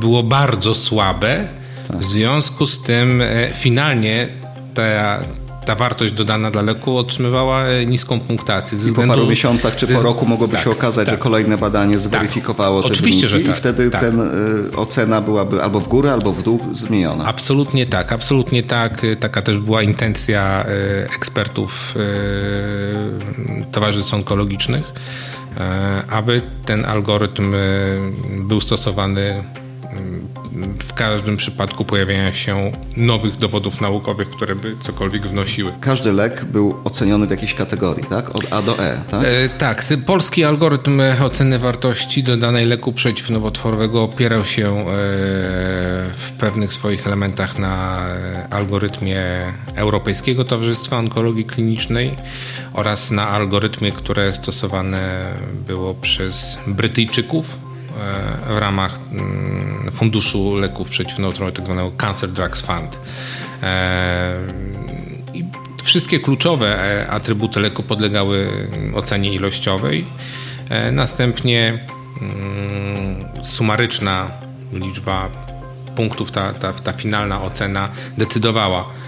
było 0.01 0.23
bardzo 0.23 0.75
słabe. 0.75 1.49
W 1.91 2.05
związku 2.05 2.67
z 2.67 2.83
tym 2.83 3.23
e, 3.23 3.49
finalnie 3.55 4.29
ta, 4.75 5.21
ta 5.65 5.75
wartość 5.75 6.13
dodana 6.13 6.51
dla 6.51 6.63
leku 6.63 6.97
otrzymywała 6.99 7.65
e, 7.67 7.87
niską 7.87 8.21
punktację. 8.21 8.79
Ze 8.79 8.85
I 8.85 8.87
po 8.87 8.93
względu- 8.93 9.15
paru 9.15 9.27
miesiącach 9.27 9.77
czy 9.77 9.87
ze- 9.87 9.95
po 9.95 10.03
roku 10.03 10.27
mogłoby 10.27 10.55
tak, 10.55 10.65
się 10.65 10.71
okazać, 10.71 11.07
tak. 11.07 11.15
że 11.15 11.19
kolejne 11.19 11.59
badanie 11.59 11.99
zweryfikowało 11.99 12.83
te 12.83 12.89
Oczywiście, 12.89 13.29
wyniki 13.29 13.47
że 13.47 13.49
tak, 13.53 13.57
i 13.57 13.61
wtedy 13.61 13.91
tak. 13.91 14.01
ten 14.01 14.21
y, 14.21 14.77
ocena 14.77 15.21
byłaby 15.21 15.63
albo 15.63 15.81
w 15.81 15.89
górę, 15.89 16.13
albo 16.13 16.33
w 16.33 16.43
dół 16.43 16.61
zmieniona. 16.73 17.25
Absolutnie 17.25 17.87
tak, 17.87 18.13
absolutnie 18.13 18.63
tak. 18.63 19.05
Y, 19.05 19.17
Taka 19.17 19.43
też 19.43 19.59
była 19.59 19.83
intencja 19.83 20.65
y, 21.03 21.05
ekspertów 21.15 21.95
y, 21.97 23.73
towarzystw 23.73 24.15
onkologicznych, 24.15 24.93
aby 26.11 26.41
ten 26.65 26.85
algorytm 26.85 27.55
był 28.41 28.61
stosowany 28.61 29.45
w 30.89 30.95
każdym 30.95 31.37
przypadku 31.37 31.85
pojawienia 31.85 32.33
się 32.33 32.73
nowych 32.97 33.37
dowodów 33.37 33.81
naukowych, 33.81 34.31
które 34.31 34.55
by 34.55 34.77
cokolwiek 34.81 35.27
wnosiły. 35.27 35.73
Każdy 35.81 36.13
lek 36.13 36.45
był 36.45 36.75
oceniony 36.85 37.27
w 37.27 37.31
jakiejś 37.31 37.55
kategorii, 37.55 38.05
tak? 38.05 38.37
Od 38.37 38.53
A 38.53 38.63
do 38.63 38.79
E, 38.79 39.03
tak? 39.11 39.25
E, 39.25 39.49
tak, 39.49 39.85
polski 40.07 40.45
algorytm 40.45 41.03
oceny 41.25 41.59
wartości 41.59 42.23
dodanej 42.23 42.67
leku 42.67 42.93
przeciwnowotworowego 42.93 44.03
opierał 44.03 44.45
się 44.45 44.69
e, 44.69 44.85
w 46.17 46.33
pewnych 46.39 46.75
swoich 46.75 47.07
elementach 47.07 47.59
na 47.59 48.07
e, 48.07 48.47
algorytmie 48.51 49.23
Europejskiego 49.75 50.45
Towarzystwa 50.45 50.99
Onkologii 50.99 51.45
Klinicznej 51.45 52.17
oraz 52.73 53.11
na 53.11 53.29
algorytmie, 53.29 53.93
które 53.93 54.35
stosowane 54.35 55.25
było 55.67 55.95
przez 55.95 56.59
Brytyjczyków 56.67 57.72
w 58.49 58.59
ramach 58.59 58.99
mm, 59.13 59.93
Funduszu 59.93 60.57
Leków 60.57 60.89
Przeciwnowotworowych, 60.89 61.55
tak 61.55 61.65
zwanego 61.65 61.91
Cancer 61.97 62.31
Drugs 62.31 62.61
Fund. 62.61 62.99
E, 63.63 64.35
i 65.35 65.45
Wszystkie 65.83 66.19
kluczowe 66.19 67.01
e, 67.01 67.11
atrybuty 67.11 67.61
leku 67.61 67.83
podlegały 67.83 68.49
mm, 68.73 68.95
ocenie 68.95 69.33
ilościowej. 69.33 70.07
E, 70.69 70.93
Następnie 70.93 71.79
mm, 72.21 73.45
sumaryczna 73.45 74.31
liczba 74.73 75.29
punktów, 75.97 76.31
ta, 76.31 76.53
ta, 76.53 76.73
ta 76.73 76.93
finalna 76.93 77.43
ocena 77.43 77.89
decydowała 78.19 78.81
e, 78.81 79.02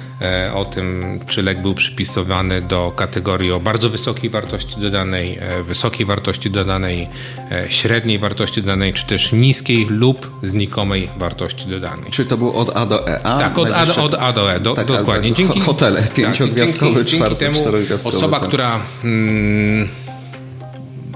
o 0.55 0.65
tym, 0.65 1.21
czy 1.29 1.43
lek 1.43 1.63
był 1.63 1.75
przypisywany 1.75 2.63
do 2.63 2.93
kategorii 2.97 3.53
o 3.53 3.61
bardzo 3.61 3.91
wysokiej 3.91 4.31
wartości 4.31 4.77
dodanej, 4.81 5.39
e, 5.41 5.63
wysokiej 5.63 6.07
wartości 6.07 6.51
dodanej, 6.51 7.09
e, 7.51 7.65
średniej 7.69 8.19
wartości 8.19 8.63
dodanej, 8.63 8.93
czy 8.93 9.07
też 9.07 9.33
niskiej 9.33 9.87
lub 9.91 10.31
znikomej 10.43 11.09
wartości 11.19 11.67
dodanej. 11.67 12.11
Czy 12.11 12.25
to 12.27 12.37
było 12.37 12.55
od 12.55 12.77
A 12.77 12.87
do 12.87 13.09
E? 13.09 13.27
A, 13.27 13.39
Tak, 13.39 13.59
od 13.59 13.69
A, 13.71 14.03
od 14.03 14.15
A 14.15 14.33
do 14.33 14.53
E, 14.55 14.61
do, 14.61 14.75
Tak, 14.75 14.87
dokładnie. 14.87 15.33
Dzięki, 15.33 15.61
ho- 15.61 15.67
hotele 15.67 16.03
pięciogwiazdkowe, 16.15 16.95
dzięki, 16.95 17.11
dzięki 17.11 17.17
czwarte, 17.17 17.37
temu 17.37 17.65
osoba, 18.05 18.39
tak. 18.41 18.49
która 18.49 18.81
mm, 19.05 19.89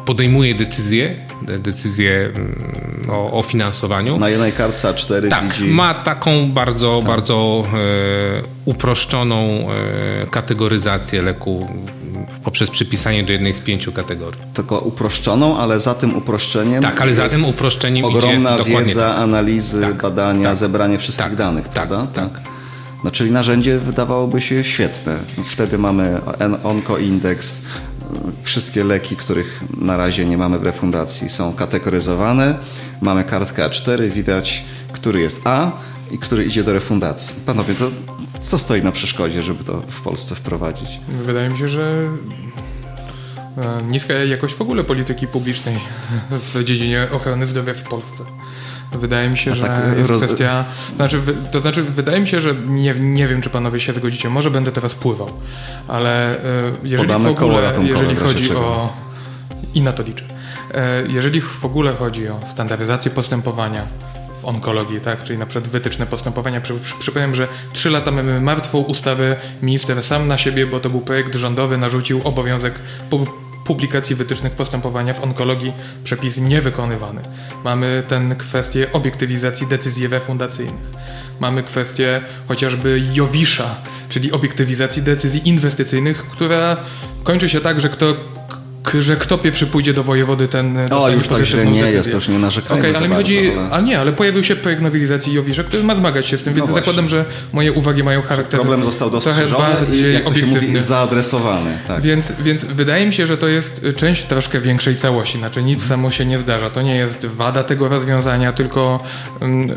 podejmuje 0.06 0.54
decyzję, 0.54 1.16
de- 1.42 1.58
decyzję 1.58 2.30
mm, 2.34 2.87
o, 3.08 3.32
o 3.38 3.42
finansowaniu, 3.42 4.18
Na 4.18 4.28
jednej 4.28 4.52
kartce 4.52 4.92
A4 4.92 5.28
tak, 5.28 5.44
widzi... 5.54 5.70
ma 5.70 5.94
taką 5.94 6.50
bardzo, 6.52 7.02
bardzo 7.06 7.64
e, 7.74 8.42
uproszczoną 8.64 9.66
e, 10.22 10.26
kategoryzację 10.26 11.22
leku 11.22 11.68
poprzez 12.44 12.70
przypisanie 12.70 13.24
do 13.24 13.32
jednej 13.32 13.54
z 13.54 13.60
pięciu 13.60 13.92
kategorii. 13.92 14.40
tylko 14.54 14.78
uproszczoną, 14.78 15.58
ale 15.58 15.80
za 15.80 15.94
tym 15.94 16.16
uproszczeniem 16.16 16.82
Tak, 16.82 17.00
ale 17.00 17.14
za 17.14 17.28
tym 17.28 17.44
uproszczeniem 17.44 18.04
ogromna 18.04 18.58
idzie 18.58 18.64
wiedza, 18.84 19.08
tak. 19.08 19.18
analizy, 19.18 19.80
Tak, 19.80 19.94
badania, 20.02 20.48
tak, 20.48 20.56
zebranie 20.56 20.98
wszystkich 20.98 21.26
tak, 21.26 21.36
danych, 21.36 21.64
tak, 21.64 21.72
prawda? 21.72 22.06
tak. 22.12 22.28
No, 23.04 23.10
czyli 23.10 23.30
narzędzie 23.30 23.78
wydawałoby 23.78 24.40
się 24.40 24.64
świetne. 24.64 25.16
Wtedy 25.46 25.78
mamy 25.78 26.20
onkoindeks, 26.64 27.62
wszystkie 28.42 28.84
leki, 28.84 29.16
których 29.16 29.64
na 29.80 29.96
razie 29.96 30.24
nie 30.24 30.38
mamy 30.38 30.58
w 30.58 30.62
refundacji 30.62 31.28
są 31.28 31.52
kategoryzowane, 31.52 32.58
mamy 33.00 33.24
kartkę 33.24 33.68
A4, 33.68 34.10
widać, 34.10 34.64
który 34.92 35.20
jest 35.20 35.40
A 35.44 35.72
i 36.10 36.18
który 36.18 36.44
idzie 36.44 36.64
do 36.64 36.72
refundacji. 36.72 37.34
Panowie, 37.46 37.74
to 37.74 37.90
co 38.40 38.58
stoi 38.58 38.82
na 38.82 38.92
przeszkodzie, 38.92 39.42
żeby 39.42 39.64
to 39.64 39.82
w 39.88 40.00
Polsce 40.00 40.34
wprowadzić? 40.34 41.00
Wydaje 41.08 41.48
mi 41.48 41.58
się, 41.58 41.68
że 41.68 42.08
niska 43.88 44.14
jakość 44.14 44.54
w 44.54 44.60
ogóle 44.60 44.84
polityki 44.84 45.26
publicznej 45.26 45.78
w 46.30 46.64
dziedzinie 46.64 47.06
ochrony 47.12 47.46
zdrowia 47.46 47.74
w 47.74 47.82
Polsce. 47.82 48.24
Wydaje 48.92 49.30
mi 49.30 49.38
się, 49.38 49.54
że 49.54 49.62
tak, 49.62 49.98
jest 49.98 50.10
roz- 50.10 50.22
kwestia. 50.24 50.64
Znaczy, 50.96 51.18
wy, 51.18 51.34
to 51.52 51.60
znaczy, 51.60 51.82
wydaje 51.82 52.20
mi 52.20 52.26
się, 52.26 52.40
że 52.40 52.54
nie, 52.54 52.94
nie 52.94 53.28
wiem, 53.28 53.40
czy 53.40 53.50
panowie 53.50 53.80
się 53.80 53.92
zgodzicie. 53.92 54.28
Może 54.30 54.50
będę 54.50 54.72
teraz 54.72 54.94
pływał, 54.94 55.30
ale 55.88 56.30
e, 56.36 56.72
jeżeli 56.82 57.08
Podamy 57.08 57.28
w 57.28 57.42
ogóle, 57.42 57.72
jeżeli 57.82 58.16
chodzi 58.16 58.54
o. 58.56 58.92
I 59.74 59.82
na 59.82 59.92
to 59.92 60.02
liczę. 60.02 60.24
E, 60.74 61.02
Jeżeli 61.08 61.40
w 61.40 61.64
ogóle 61.64 61.94
chodzi 61.94 62.28
o 62.28 62.40
standaryzację 62.46 63.10
postępowania 63.10 63.86
w 64.40 64.44
onkologii, 64.44 65.00
tak, 65.00 65.22
czyli 65.22 65.38
na 65.38 65.46
przykład 65.46 65.68
wytyczne 65.72 66.06
postępowania, 66.06 66.60
przy, 66.60 66.74
przy, 66.74 66.94
przypomnę, 66.98 67.34
że 67.34 67.48
trzy 67.72 67.90
lata 67.90 68.10
mamy 68.10 68.40
martwą 68.40 68.78
ustawę, 68.78 69.36
minister 69.62 70.02
sam 70.02 70.28
na 70.28 70.38
siebie, 70.38 70.66
bo 70.66 70.80
to 70.80 70.90
był 70.90 71.00
projekt 71.00 71.34
rządowy, 71.34 71.78
narzucił 71.78 72.20
obowiązek 72.24 72.74
publikacji 73.68 74.16
wytycznych 74.16 74.52
postępowania 74.52 75.14
w 75.14 75.24
onkologii, 75.24 75.72
przepis 76.04 76.38
niewykonywany. 76.38 77.22
Mamy 77.64 78.02
ten 78.08 78.36
kwestię 78.36 78.92
obiektywizacji 78.92 79.66
decyzji 79.66 80.08
refundacyjnych. 80.08 80.90
Mamy 81.40 81.62
kwestię 81.62 82.20
chociażby 82.48 83.02
Jowisza, 83.12 83.76
czyli 84.08 84.32
obiektywizacji 84.32 85.02
decyzji 85.02 85.48
inwestycyjnych, 85.48 86.26
która 86.26 86.76
kończy 87.22 87.48
się 87.48 87.60
tak, 87.60 87.80
że 87.80 87.88
kto 87.88 88.16
że 89.00 89.16
kto 89.16 89.38
pierwszy 89.38 89.66
pójdzie 89.66 89.92
do 89.94 90.02
wojewody, 90.02 90.48
ten 90.48 90.78
O, 90.78 90.88
dostanie 90.88 91.16
już 91.16 91.28
tak 91.28 91.42
źle 91.42 91.66
nie 91.66 91.72
decyzję. 91.72 91.96
jest, 91.98 92.10
to 92.10 92.16
już 92.16 92.28
nie 92.28 92.38
narzekajmy 92.38 92.92
za 92.92 92.98
ale 92.98 93.08
mi 93.08 93.14
bardzo, 93.14 93.24
chodzi, 93.30 93.50
ale- 93.58 93.70
a 93.70 93.80
nie, 93.80 93.98
ale 94.00 94.12
pojawił 94.12 94.42
się 94.44 94.56
projekt 94.56 94.82
nowelizacji 94.82 95.32
Jowisza, 95.32 95.64
który 95.64 95.84
ma 95.84 95.94
zmagać 95.94 96.26
się 96.26 96.38
z 96.38 96.42
tym, 96.42 96.54
więc 96.54 96.68
No 96.68 96.74
zakładam, 96.74 97.08
że 97.08 97.24
moje 97.52 97.72
uwagi 97.72 98.02
mają 98.04 98.22
charakter 98.22 98.60
Problem 98.60 98.84
został 98.84 99.10
dostrzeżony 99.10 99.64
i 99.70 99.74
bardziej 99.80 100.14
jak 100.14 100.22
się 100.22 100.28
obiektywny. 100.28 100.68
mówi, 100.68 100.80
zaadresowany. 100.80 101.78
Tak. 101.86 102.02
Więc, 102.02 102.32
więc 102.42 102.64
wydaje 102.64 103.06
mi 103.06 103.12
się, 103.12 103.26
że 103.26 103.36
to 103.36 103.48
jest 103.48 103.86
część 103.96 104.22
troszkę 104.24 104.60
większej 104.60 104.96
całości. 104.96 105.38
Znaczy 105.38 105.62
nic 105.62 105.86
samo 105.86 106.10
się 106.10 106.26
nie 106.26 106.38
zdarza. 106.38 106.70
To 106.70 106.82
nie 106.82 106.96
jest 106.96 107.26
wada 107.26 107.62
tego 107.64 107.88
rozwiązania, 107.88 108.52
tylko 108.52 109.00
mm, 109.40 109.70
y, 109.70 109.76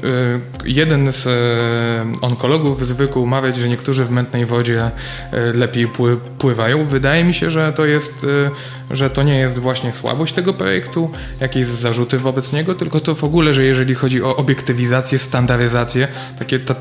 jeden 0.65 1.11
z 1.11 1.25
y, 1.25 2.21
onkologów 2.21 2.85
zwykł 2.87 3.25
mawiać, 3.25 3.57
że 3.57 3.69
niektórzy 3.69 4.05
w 4.05 4.11
mętnej 4.11 4.45
wodzie 4.45 4.91
y, 5.33 5.57
lepiej 5.57 5.87
pły, 5.87 6.17
pływają. 6.37 6.85
Wydaje 6.85 7.23
mi 7.23 7.33
się, 7.33 7.51
że 7.51 7.73
to 7.73 7.85
jest, 7.85 8.23
y, 8.23 8.49
że 9.01 9.09
to 9.09 9.23
nie 9.23 9.37
jest 9.37 9.59
właśnie 9.59 9.93
słabość 9.93 10.33
tego 10.33 10.53
projektu, 10.53 11.09
jakieś 11.39 11.65
zarzuty 11.65 12.19
wobec 12.19 12.53
niego, 12.53 12.75
tylko 12.75 12.99
to 12.99 13.15
w 13.15 13.23
ogóle, 13.23 13.53
że 13.53 13.63
jeżeli 13.63 13.95
chodzi 13.95 14.23
o 14.23 14.35
obiektywizację, 14.35 15.19
standaryzację, 15.19 16.07
takie 16.39 16.59
ta, 16.59 16.75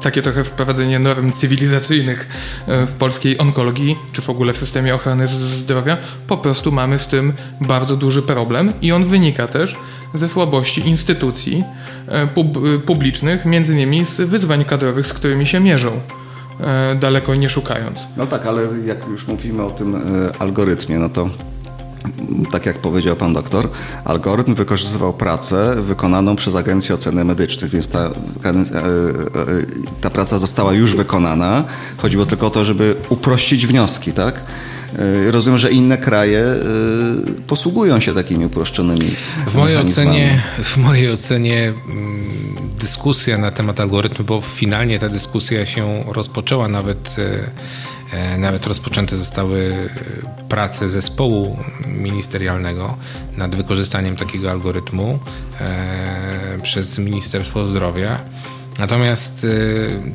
takie 0.00 0.22
trochę 0.22 0.44
wprowadzenie 0.44 0.98
norm 0.98 1.32
cywilizacyjnych 1.32 2.28
e, 2.66 2.86
w 2.86 2.92
polskiej 2.92 3.38
onkologii, 3.38 3.96
czy 4.12 4.22
w 4.22 4.30
ogóle 4.30 4.52
w 4.52 4.56
systemie 4.56 4.94
ochrony 4.94 5.26
zdrowia, 5.26 5.96
po 6.26 6.36
prostu 6.36 6.72
mamy 6.72 6.98
z 6.98 7.06
tym 7.06 7.32
bardzo 7.60 7.96
duży 7.96 8.22
problem 8.22 8.72
i 8.82 8.92
on 8.92 9.04
wynika 9.04 9.46
też 9.46 9.76
ze 10.14 10.28
słabości 10.28 10.88
instytucji 10.88 11.64
e, 12.08 12.26
pub, 12.26 12.56
e, 12.56 12.78
publicznych, 12.78 13.44
między 13.44 13.72
innymi 13.72 14.06
z 14.06 14.20
wyzwań 14.20 14.64
kadrowych, 14.64 15.06
z 15.06 15.12
którymi 15.12 15.46
się 15.46 15.60
mierzą, 15.60 16.00
daleko 17.00 17.34
nie 17.34 17.48
szukając. 17.48 18.06
No 18.16 18.26
tak, 18.26 18.46
ale 18.46 18.62
jak 18.86 19.06
już 19.08 19.26
mówimy 19.26 19.62
o 19.62 19.70
tym 19.70 19.96
algorytmie, 20.38 20.98
no 20.98 21.08
to 21.08 21.28
tak 22.50 22.66
jak 22.66 22.78
powiedział 22.78 23.16
pan 23.16 23.32
doktor, 23.32 23.68
algorytm 24.04 24.54
wykorzystywał 24.54 25.14
pracę 25.14 25.76
wykonaną 25.82 26.36
przez 26.36 26.54
Agencję 26.54 26.94
Oceny 26.94 27.24
Medycznych, 27.24 27.70
więc 27.70 27.88
ta, 27.88 28.00
e, 28.00 28.08
e, 28.08 28.12
ta 30.00 30.10
praca 30.10 30.38
została 30.38 30.72
już 30.72 30.96
wykonana. 30.96 31.64
Chodziło 31.96 32.26
tylko 32.26 32.46
o 32.46 32.50
to, 32.50 32.64
żeby 32.64 32.96
uprościć 33.08 33.66
wnioski, 33.66 34.12
tak? 34.12 34.42
E, 34.98 35.30
rozumiem, 35.30 35.58
że 35.58 35.70
inne 35.70 35.98
kraje 35.98 36.44
posługują 37.46 38.00
się 38.00 38.14
takimi 38.14 38.46
uproszczonymi. 38.46 39.10
W 39.46 39.54
mojej 39.54 39.76
ocenie, 39.76 40.42
w 40.64 40.76
mojej 40.76 41.12
ocenie 41.12 41.72
mm, 41.88 42.24
dyskusja 42.80 43.38
na 43.38 43.50
temat 43.50 43.80
algorytmu, 43.80 44.24
bo 44.24 44.40
finalnie 44.40 44.98
ta 44.98 45.08
dyskusja 45.08 45.66
się 45.66 46.04
rozpoczęła 46.08 46.68
nawet 46.68 47.16
nawet 48.38 48.66
rozpoczęte 48.66 49.16
zostały 49.16 49.88
e, 50.42 50.48
prace 50.48 50.88
zespołu 50.88 51.58
ministerialnego 51.86 52.96
nad 53.36 53.56
wykorzystaniem 53.56 54.16
takiego 54.16 54.50
algorytmu 54.50 55.18
e, 55.60 56.58
przez 56.62 56.98
Ministerstwo 56.98 57.68
Zdrowia. 57.68 58.20
Natomiast 58.78 59.46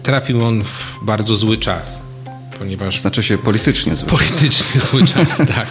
trafił 0.04 0.46
on 0.46 0.64
w 0.64 1.00
bardzo 1.02 1.36
zły 1.36 1.58
czas 1.58 2.12
ponieważ... 2.62 3.00
Znaczy 3.00 3.24
się 3.24 3.38
politycznie 3.38 3.96
zły 3.96 4.10
Politycznie 4.10 4.82
zły 4.92 5.08
czas, 5.08 5.38
tak. 5.38 5.70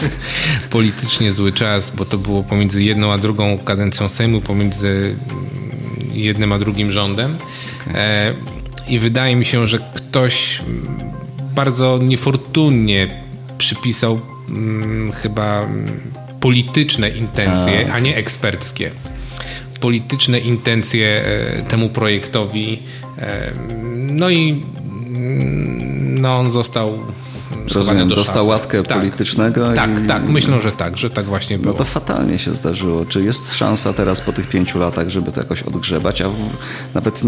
Politycznie 0.69 1.31
zły 1.31 1.51
czas, 1.51 1.91
bo 1.91 2.05
to 2.05 2.17
było 2.17 2.43
pomiędzy 2.43 2.83
jedną 2.83 3.11
a 3.11 3.17
drugą 3.17 3.57
kadencją 3.57 4.09
Sejmu, 4.09 4.41
pomiędzy 4.41 5.15
mm, 5.29 6.11
jednym 6.13 6.51
a 6.51 6.59
drugim 6.59 6.91
rządem. 6.91 7.37
Okay. 7.89 8.35
I 8.87 8.99
wydaje 8.99 9.35
mi 9.35 9.45
się, 9.45 9.67
że 9.67 9.79
ktoś 9.93 10.61
bardzo 11.55 11.97
niefortunnie 11.97 13.23
przypisał 13.57 14.19
hmm, 14.47 15.11
chyba 15.11 15.67
polityczne 16.39 17.09
intencje, 17.09 17.91
a, 17.91 17.95
a 17.95 17.99
nie 17.99 18.15
eksperckie. 18.15 18.91
Polityczne 19.79 20.39
intencje 20.39 21.25
e, 21.25 21.61
temu 21.61 21.89
projektowi. 21.89 22.79
E, 23.17 23.51
no 24.11 24.29
i 24.29 24.51
mm, 24.51 26.21
no, 26.21 26.39
on 26.39 26.51
został 26.51 26.99
Rozumiem, 27.71 28.09
do 28.09 28.15
dostał 28.15 28.47
łatkę 28.47 28.83
tak, 28.83 28.97
politycznego. 28.97 29.73
Tak, 29.73 30.03
i... 30.03 30.07
tak, 30.07 30.23
myślę, 30.23 30.61
że 30.61 30.71
tak, 30.71 30.97
że 30.97 31.09
tak 31.09 31.25
właśnie 31.25 31.59
było. 31.59 31.71
No 31.71 31.77
to 31.77 31.85
fatalnie 31.85 32.39
się 32.39 32.55
zdarzyło. 32.55 33.05
Czy 33.05 33.23
jest 33.23 33.53
szansa 33.53 33.93
teraz 33.93 34.21
po 34.21 34.31
tych 34.31 34.47
pięciu 34.47 34.79
latach, 34.79 35.09
żeby 35.09 35.31
to 35.31 35.39
jakoś 35.39 35.63
odgrzebać? 35.63 36.21
A 36.21 36.29
w... 36.29 36.35
nawet 36.93 37.21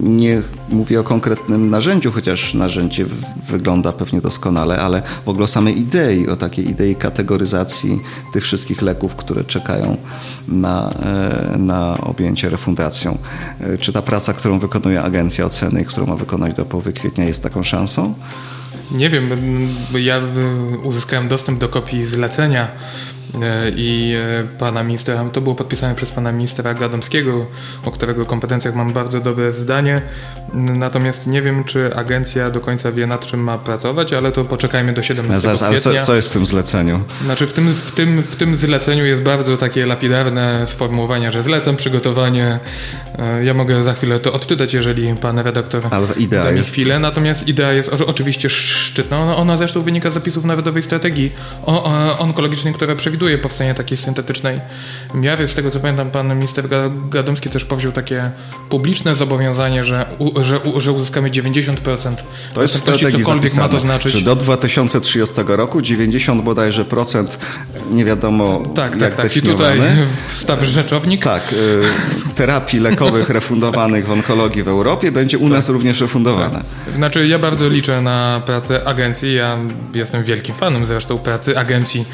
nie 0.00 0.42
mówię 0.68 1.00
o 1.00 1.02
konkretnym 1.02 1.70
narzędziu, 1.70 2.12
chociaż 2.12 2.54
narzędzie 2.54 3.06
wygląda 3.48 3.92
pewnie 3.92 4.20
doskonale, 4.20 4.80
ale 4.80 5.02
w 5.24 5.28
ogóle 5.28 5.44
o 5.44 5.48
samej 5.48 5.78
idei, 5.78 6.28
o 6.28 6.36
takiej 6.36 6.70
idei 6.70 6.96
kategoryzacji 6.96 8.00
tych 8.32 8.44
wszystkich 8.44 8.82
leków, 8.82 9.16
które 9.16 9.44
czekają 9.44 9.96
na, 10.48 10.94
e, 11.54 11.58
na 11.58 11.98
objęcie 12.00 12.50
refundacją. 12.50 13.18
E, 13.60 13.78
czy 13.78 13.92
ta 13.92 14.02
praca, 14.02 14.32
którą 14.32 14.58
wykonuje 14.58 15.02
Agencja 15.02 15.46
Oceny 15.46 15.82
i 15.82 15.84
którą 15.84 16.06
ma 16.06 16.16
wykonać 16.16 16.54
do 16.54 16.64
połowy 16.64 16.92
kwietnia 16.92 17.24
jest 17.24 17.42
taką 17.42 17.62
szansą? 17.62 18.14
Nie 18.90 19.10
wiem, 19.10 19.30
ja 20.00 20.20
uzyskałem 20.82 21.28
dostęp 21.28 21.60
do 21.60 21.68
kopii 21.68 22.04
zlecenia 22.04 22.68
E, 23.40 23.70
i 23.76 24.14
e, 24.14 24.58
pana 24.58 24.82
ministra, 24.82 25.24
to 25.32 25.40
było 25.40 25.54
podpisane 25.54 25.94
przez 25.94 26.10
pana 26.10 26.32
ministra 26.32 26.74
Gadomskiego, 26.74 27.46
o 27.84 27.90
którego 27.90 28.24
kompetencjach 28.24 28.74
mam 28.74 28.92
bardzo 28.92 29.20
dobre 29.20 29.52
zdanie, 29.52 30.02
natomiast 30.54 31.26
nie 31.26 31.42
wiem, 31.42 31.64
czy 31.64 31.96
agencja 31.96 32.50
do 32.50 32.60
końca 32.60 32.92
wie, 32.92 33.06
nad 33.06 33.26
czym 33.26 33.40
ma 33.40 33.58
pracować, 33.58 34.12
ale 34.12 34.32
to 34.32 34.44
poczekajmy 34.44 34.92
do 34.92 35.02
17 35.02 35.40
Zaraz, 35.40 35.62
ale 35.62 35.80
co, 35.80 35.90
co, 36.04 36.14
jest 36.14 36.28
w 36.28 36.32
tym 36.32 36.46
zleceniu? 36.46 37.00
Znaczy 37.24 37.46
w 37.46 37.52
tym, 37.52 37.74
w, 37.74 37.92
tym, 37.92 38.22
w 38.22 38.36
tym 38.36 38.54
zleceniu 38.54 39.06
jest 39.06 39.22
bardzo 39.22 39.56
takie 39.56 39.86
lapidarne 39.86 40.66
sformułowanie, 40.66 41.30
że 41.30 41.42
zlecam 41.42 41.76
przygotowanie, 41.76 42.58
e, 43.18 43.44
ja 43.44 43.54
mogę 43.54 43.82
za 43.82 43.92
chwilę 43.92 44.20
to 44.20 44.32
odczytać, 44.32 44.74
jeżeli 44.74 45.14
pan 45.14 45.38
redaktor 45.38 45.82
ale 45.90 46.06
idea 46.18 46.44
da 46.44 46.50
mi 46.50 46.58
jest... 46.58 46.72
chwilę, 46.72 46.98
natomiast 46.98 47.48
idea 47.48 47.72
jest 47.72 47.92
oczywiście 47.92 48.48
szczytna, 48.62 49.18
ona, 49.18 49.36
ona 49.36 49.56
zresztą 49.56 49.82
wynika 49.82 50.10
z 50.10 50.14
zapisów 50.14 50.44
Narodowej 50.44 50.82
Strategii 50.82 51.32
Onkologicznej, 52.18 52.74
która 52.74 52.94
przewiduje 52.94 53.38
powstanie 53.38 53.74
takiej 53.74 53.98
syntetycznej 53.98 54.60
miary. 55.14 55.48
Z 55.48 55.54
tego 55.54 55.70
co 55.70 55.80
pamiętam, 55.80 56.10
pan 56.10 56.36
minister 56.36 56.68
Gadomski 57.10 57.50
też 57.50 57.64
powziął 57.64 57.92
takie 57.92 58.30
publiczne 58.68 59.14
zobowiązanie, 59.14 59.84
że, 59.84 60.06
u, 60.18 60.44
że, 60.44 60.58
u, 60.58 60.80
że 60.80 60.92
uzyskamy 60.92 61.30
90% 61.30 62.14
to 62.54 62.62
jest 62.62 62.78
strategii 62.78 63.18
cokolwiek 63.18 63.42
zapisane, 63.42 63.62
ma 63.62 63.68
to 63.68 63.80
znaczyć. 63.80 64.12
Że 64.12 64.20
do 64.20 64.36
2030 64.36 65.34
roku 65.46 65.82
90 65.82 66.44
bodajże 66.44 66.84
procent 66.84 67.38
nie 67.90 68.04
wiadomo 68.04 68.62
tak, 68.74 68.96
tak, 68.96 69.14
tak. 69.14 69.36
I 69.36 69.42
tutaj 69.42 69.80
wstaw 70.28 70.64
rzeczownik. 70.64 71.24
Tak, 71.24 71.52
y, 71.52 72.34
terapii 72.34 72.80
lekowych 72.80 73.30
refundowanych 73.30 74.06
w 74.06 74.10
onkologii 74.10 74.62
w 74.62 74.68
Europie 74.68 75.12
będzie 75.12 75.38
u 75.38 75.42
tak. 75.42 75.50
nas 75.50 75.68
również 75.68 76.00
refundowana. 76.00 76.50
Tak. 76.50 76.94
Znaczy 76.96 77.26
ja 77.26 77.38
bardzo 77.38 77.68
liczę 77.68 78.02
na 78.02 78.42
pracę 78.52 78.88
agencji. 78.88 79.34
Ja 79.34 79.58
jestem 79.94 80.22
wielkim 80.22 80.54
fanem 80.54 80.84
zresztą 80.84 81.18
pracy 81.18 81.58
agencji 81.58 82.04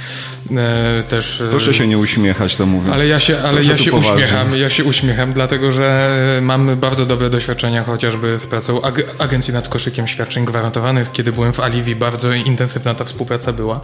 e, 0.51 1.03
też... 1.03 1.41
E, 1.41 1.49
Proszę 1.49 1.75
się 1.75 1.87
nie 1.87 1.99
uśmiechać, 1.99 2.57
to 2.57 2.67
mówię. 2.67 2.93
Ale 2.93 3.07
ja 3.07 3.21
się, 3.21 3.39
ale 3.39 3.65
ja 3.65 3.79
się 3.79 3.93
uśmiecham, 3.93 4.57
ja 4.57 4.71
się 4.71 4.85
uśmiecham, 4.85 5.33
dlatego 5.33 5.73
że 5.73 6.09
mamy 6.43 6.77
bardzo 6.77 7.07
dobre 7.07 7.31
doświadczenia 7.31 7.85
chociażby 7.85 8.39
z 8.39 8.47
pracą 8.47 8.83
ag 8.83 9.03
Agencji 9.19 9.55
nad 9.55 9.69
Koszykiem 9.69 10.07
Świadczeń 10.07 10.45
Gwarantowanych. 10.45 11.13
Kiedy 11.13 11.33
byłem 11.33 11.53
w 11.53 11.61
Aliwi, 11.61 11.97
bardzo 11.97 12.33
intensywna 12.33 12.95
ta 12.95 13.05
współpraca 13.05 13.53
była. 13.53 13.81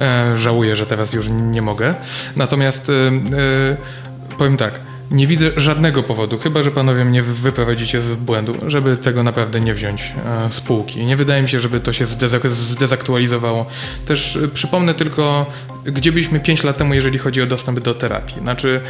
E, 0.00 0.38
żałuję, 0.38 0.76
że 0.76 0.86
teraz 0.86 1.12
już 1.12 1.28
nie 1.30 1.62
mogę. 1.62 1.94
Natomiast 2.36 2.90
e, 2.90 2.92
e 2.92 4.36
powiem 4.38 4.56
tak, 4.56 4.80
nie 5.10 5.26
widzę 5.26 5.50
żadnego 5.56 6.02
powodu, 6.02 6.38
chyba 6.38 6.62
że 6.62 6.70
panowie 6.70 7.04
mnie 7.04 7.22
wyprowadzicie 7.22 8.00
z 8.00 8.14
błędu, 8.14 8.54
żeby 8.66 8.96
tego 8.96 9.22
naprawdę 9.22 9.60
nie 9.60 9.74
wziąć 9.74 10.12
e, 10.46 10.50
z 10.50 10.60
półki. 10.60 11.06
Nie 11.06 11.16
wydaje 11.16 11.42
mi 11.42 11.48
się, 11.48 11.60
żeby 11.60 11.80
to 11.80 11.92
się 11.92 12.06
zdezak 12.06 12.50
zdezaktualizowało. 12.50 13.66
Też 14.06 14.36
e, 14.36 14.48
przypomnę 14.48 14.94
tylko, 14.94 15.46
gdzie 15.84 16.12
byliśmy 16.12 16.40
5 16.40 16.64
lat 16.64 16.76
temu, 16.76 16.94
jeżeli 16.94 17.18
chodzi 17.18 17.42
o 17.42 17.46
dostęp 17.46 17.80
do 17.80 17.94
terapii. 17.94 18.38
Znaczy, 18.38 18.80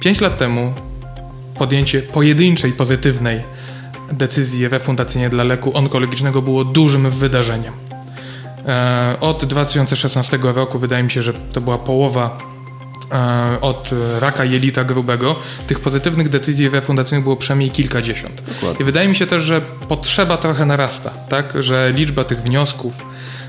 5 0.00 0.20
lat 0.20 0.38
temu 0.38 0.74
podjęcie 1.58 2.02
pojedynczej, 2.02 2.72
pozytywnej 2.72 3.40
decyzji 4.12 4.68
refundacyjnej 4.68 5.30
dla 5.30 5.44
leku 5.44 5.78
onkologicznego 5.78 6.42
było 6.42 6.64
dużym 6.64 7.10
wydarzeniem. 7.10 7.74
E, 8.66 9.16
od 9.20 9.44
2016 9.44 10.38
roku 10.42 10.78
wydaje 10.78 11.02
mi 11.02 11.10
się, 11.10 11.22
że 11.22 11.32
to 11.34 11.60
była 11.60 11.78
połowa 11.78 12.53
od 13.60 13.90
raka 14.20 14.44
jelita 14.44 14.84
grubego, 14.84 15.36
tych 15.66 15.80
pozytywnych 15.80 16.28
decyzji 16.28 16.68
refundacyjnych 16.68 17.24
było 17.24 17.36
przynajmniej 17.36 17.70
kilkadziesiąt. 17.70 18.42
Dokładnie. 18.42 18.80
I 18.80 18.84
wydaje 18.84 19.08
mi 19.08 19.16
się 19.16 19.26
też, 19.26 19.42
że 19.42 19.60
potrzeba 19.88 20.36
trochę 20.36 20.66
narasta, 20.66 21.10
tak? 21.10 21.62
Że 21.62 21.92
liczba 21.96 22.24
tych 22.24 22.42
wniosków, 22.42 23.04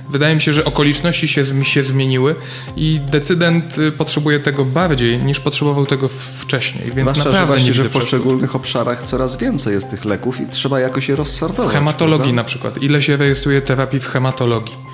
wydaje 0.09 0.35
mi 0.35 0.41
się, 0.41 0.53
że 0.53 0.65
okoliczności 0.65 1.27
się, 1.27 1.63
się 1.63 1.83
zmieniły 1.83 2.35
i 2.75 2.99
decydent 3.11 3.77
y, 3.77 3.91
potrzebuje 3.91 4.39
tego 4.39 4.65
bardziej 4.65 5.23
niż 5.23 5.39
potrzebował 5.39 5.85
tego 5.85 6.07
wcześniej, 6.41 6.91
więc 6.95 7.11
Zwłaszcza, 7.11 7.31
naprawdę 7.31 7.39
że 7.39 7.45
właśnie, 7.45 7.73
że 7.73 7.83
w 7.83 7.93
poszczególnych 7.93 8.55
obszarach 8.55 9.03
coraz 9.03 9.37
więcej 9.37 9.73
jest 9.73 9.89
tych 9.89 10.05
leków 10.05 10.41
i 10.41 10.47
trzeba 10.47 10.79
jakoś 10.79 11.09
je 11.09 11.15
rozsortować. 11.15 11.71
W 11.71 11.73
hematologii 11.73 12.23
prawda? 12.23 12.35
na 12.35 12.43
przykład. 12.43 12.81
Ile 12.81 13.01
się 13.01 13.17
rejestruje 13.17 13.61
terapii 13.61 13.99
w 13.99 14.07
hematologii? 14.07 14.85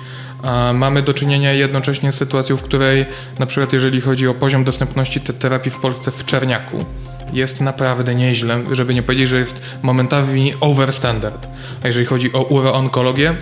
Mamy 0.74 1.02
do 1.02 1.14
czynienia 1.14 1.52
jednocześnie 1.52 2.12
z 2.12 2.14
sytuacją, 2.14 2.56
w 2.56 2.62
której 2.62 3.06
na 3.38 3.46
przykład 3.46 3.72
jeżeli 3.72 4.00
chodzi 4.00 4.28
o 4.28 4.34
poziom 4.34 4.64
dostępności 4.64 5.20
te 5.20 5.32
terapii 5.32 5.70
w 5.70 5.78
Polsce 5.78 6.10
w 6.10 6.24
Czerniaku, 6.24 6.84
jest 7.32 7.60
naprawdę 7.60 8.14
nieźle, 8.14 8.60
żeby 8.72 8.94
nie 8.94 9.02
powiedzieć, 9.02 9.28
że 9.28 9.38
jest 9.38 9.62
momentami 9.82 10.54
overstandard. 10.60 11.46
A 11.82 11.86
jeżeli 11.86 12.06
chodzi 12.06 12.32
o 12.32 12.42
uroonkologię, 12.42 13.36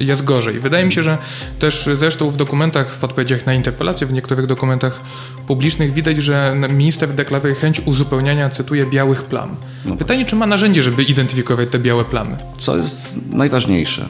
jest 0.00 0.24
gorzej. 0.24 0.60
Wydaje 0.60 0.84
mi 0.84 0.92
się, 0.92 1.02
że 1.02 1.18
też 1.58 1.88
zresztą 1.94 2.30
w 2.30 2.36
dokumentach, 2.36 2.94
w 2.94 3.04
odpowiedziach 3.04 3.46
na 3.46 3.54
interpelacje, 3.54 4.06
w 4.06 4.12
niektórych 4.12 4.46
dokumentach 4.46 5.00
publicznych 5.46 5.92
widać, 5.92 6.16
że 6.16 6.56
minister 6.70 7.14
deklaruje 7.14 7.54
chęć 7.54 7.80
uzupełniania, 7.84 8.50
cytuję, 8.50 8.86
białych 8.86 9.22
plam. 9.22 9.56
No 9.84 9.96
Pytanie, 9.96 10.24
czy 10.24 10.36
ma 10.36 10.46
narzędzie, 10.46 10.82
żeby 10.82 11.02
identyfikować 11.02 11.68
te 11.70 11.78
białe 11.78 12.04
plamy? 12.04 12.36
Co 12.56 12.76
jest 12.76 13.30
najważniejsze? 13.32 14.08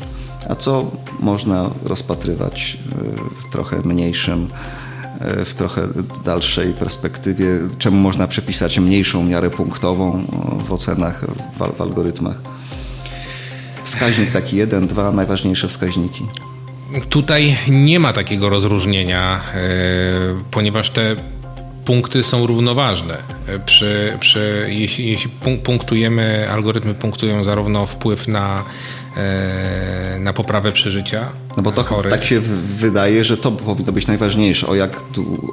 A 0.48 0.54
co 0.54 0.90
można 1.20 1.70
rozpatrywać 1.84 2.78
w 3.40 3.52
trochę 3.52 3.76
mniejszym, 3.84 4.48
w 5.44 5.54
trochę 5.54 5.82
dalszej 6.24 6.72
perspektywie, 6.72 7.46
czemu 7.78 7.96
można 7.96 8.28
przepisać 8.28 8.78
mniejszą 8.78 9.24
miarę 9.24 9.50
punktową 9.50 10.24
w 10.66 10.72
ocenach, 10.72 11.24
w, 11.58 11.76
w 11.76 11.80
algorytmach. 11.80 12.40
Wskaźnik 13.84 14.32
taki 14.32 14.56
jeden, 14.56 14.86
dwa 14.86 15.12
najważniejsze 15.12 15.68
wskaźniki. 15.68 16.26
Tutaj 17.08 17.56
nie 17.68 18.00
ma 18.00 18.12
takiego 18.12 18.50
rozróżnienia, 18.50 19.40
e, 19.54 19.60
ponieważ 20.50 20.90
te 20.90 21.16
punkty 21.86 22.24
są 22.24 22.46
równoważne. 22.46 23.22
Przy, 23.66 24.16
przy, 24.20 24.66
jeśli, 24.70 25.10
jeśli 25.10 25.30
punktujemy, 25.64 26.48
algorytmy 26.50 26.94
punktują 26.94 27.44
zarówno 27.44 27.86
wpływ 27.86 28.28
na 28.28 28.64
E, 29.16 30.18
na 30.20 30.32
poprawę 30.32 30.72
przeżycia. 30.72 31.28
No 31.56 31.62
bo 31.62 31.72
to 31.72 31.82
chorych. 31.82 32.12
tak 32.12 32.24
się 32.24 32.40
wydaje, 32.78 33.24
że 33.24 33.36
to 33.36 33.52
powinno 33.52 33.92
być 33.92 34.06
najważniejsze, 34.06 34.66
o, 34.66 34.74
jak, 34.74 35.02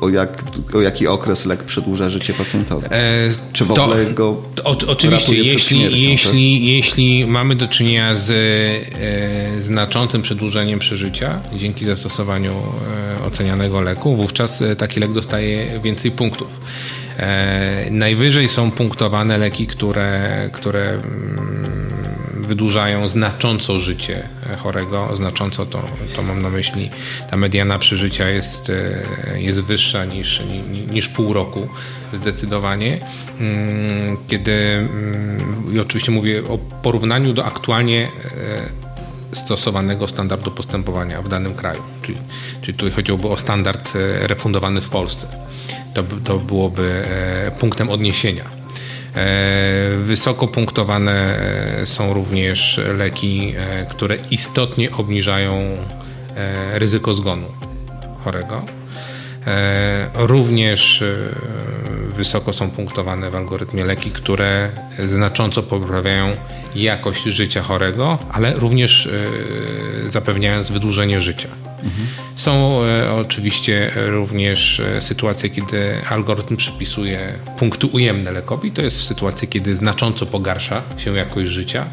o, 0.02 0.10
jak, 0.10 0.44
o 0.74 0.82
jaki 0.82 1.08
okres 1.08 1.46
lek 1.46 1.64
przedłuża 1.64 2.10
życie 2.10 2.34
pacjentowi. 2.34 2.86
E, 2.86 2.90
Czy 3.54 3.66
w 3.66 3.74
to, 3.74 3.84
ogóle 3.84 4.06
go 4.06 4.42
o, 4.64 4.78
Oczywiście, 4.88 5.36
jeśli, 5.36 6.02
jeśli, 6.10 6.60
tak? 6.60 6.68
jeśli 6.68 7.26
mamy 7.26 7.56
do 7.56 7.68
czynienia 7.68 8.16
z 8.16 8.30
e, 8.30 9.62
znaczącym 9.62 10.22
przedłużeniem 10.22 10.80
przeżycia 10.80 11.42
dzięki 11.58 11.86
zastosowaniu 11.86 12.54
e, 13.20 13.26
ocenianego 13.26 13.82
leku, 13.82 14.16
wówczas 14.16 14.62
e, 14.62 14.76
taki 14.76 15.00
lek 15.00 15.14
dostaje 15.14 15.80
więcej 15.80 16.12
punktów. 16.12 16.23
E, 17.18 17.88
najwyżej 17.92 18.50
są 18.50 18.72
punktowane 18.72 19.38
leki, 19.38 19.68
które, 19.68 20.50
które 20.54 20.90
mm, 20.90 21.84
wydłużają 22.34 23.10
znacząco 23.10 23.80
życie 23.80 24.30
chorego. 24.58 25.16
Znacząco 25.16 25.66
to, 25.66 25.84
to 26.16 26.24
mam 26.24 26.42
na 26.42 26.50
myśli, 26.50 26.90
ta 27.30 27.38
mediana 27.38 27.80
przeżycia 27.80 28.30
jest, 28.30 28.70
e, 28.70 29.42
jest 29.42 29.62
wyższa 29.62 30.06
niż, 30.06 30.42
niż 30.92 31.10
pół 31.10 31.34
roku 31.34 31.68
zdecydowanie. 32.14 33.00
Mm, 33.40 34.18
kiedy, 34.28 34.52
mm, 34.52 35.76
i 35.76 35.80
oczywiście 35.80 36.12
mówię 36.12 36.44
o 36.50 36.58
porównaniu 36.58 37.34
do 37.34 37.46
aktualnie 37.46 38.08
e, 39.32 39.36
stosowanego 39.36 40.08
standardu 40.08 40.52
postępowania 40.52 41.22
w 41.22 41.28
danym 41.28 41.54
kraju. 41.56 41.82
Czyli, 42.02 42.18
czyli 42.62 42.78
tutaj 42.78 42.92
chodziłoby 42.92 43.28
o 43.28 43.38
standard 43.38 43.94
e, 43.96 44.28
refundowany 44.28 44.82
w 44.82 44.90
Polsce. 44.90 45.28
To, 45.94 46.04
to 46.24 46.40
byłoby 46.40 47.04
punktem 47.60 47.90
odniesienia. 47.90 48.64
E, 49.16 49.98
wysoko 49.98 50.48
punktowane 50.48 51.38
e, 51.82 51.88
są 51.88 52.14
również 52.14 52.82
leki, 52.98 53.54
e, 53.58 53.86
które 53.86 54.18
istotnie 54.32 54.92
obniżają 54.92 55.78
ryzyko 56.74 57.14
zgonu 57.14 57.48
chorego. 58.24 58.66
Również 60.16 61.04
wysoko 62.16 62.54
są 62.54 62.72
punktowane 62.72 63.32
w 63.32 63.36
algorytmie 63.36 63.86
leki, 63.86 64.12
które 64.12 64.70
znacząco 65.00 65.64
poprawiają 65.64 66.38
jakość 66.76 67.24
życia 67.24 67.62
chorego, 67.62 68.18
ale 68.32 68.54
również 68.54 69.10
zapewniając 70.10 70.72
wydłużenie 70.72 71.22
życia. 71.22 71.50
Mhm. 71.84 72.08
Są 72.36 72.84
e, 72.84 73.12
oczywiście 73.14 73.92
również 73.96 74.80
e, 74.80 75.02
sytuacje, 75.02 75.50
kiedy 75.50 75.96
algorytm 76.10 76.58
przypisuje 76.58 77.34
punkty 77.58 77.88
ujemne 77.88 78.32
lekowi. 78.32 78.72
To 78.72 78.82
jest 78.82 79.04
sytuacja, 79.04 79.48
kiedy 79.48 79.76
znacząco 79.76 80.26
pogarsza 80.26 80.82
się 80.98 81.16
jakość 81.16 81.50
życia 81.50 81.86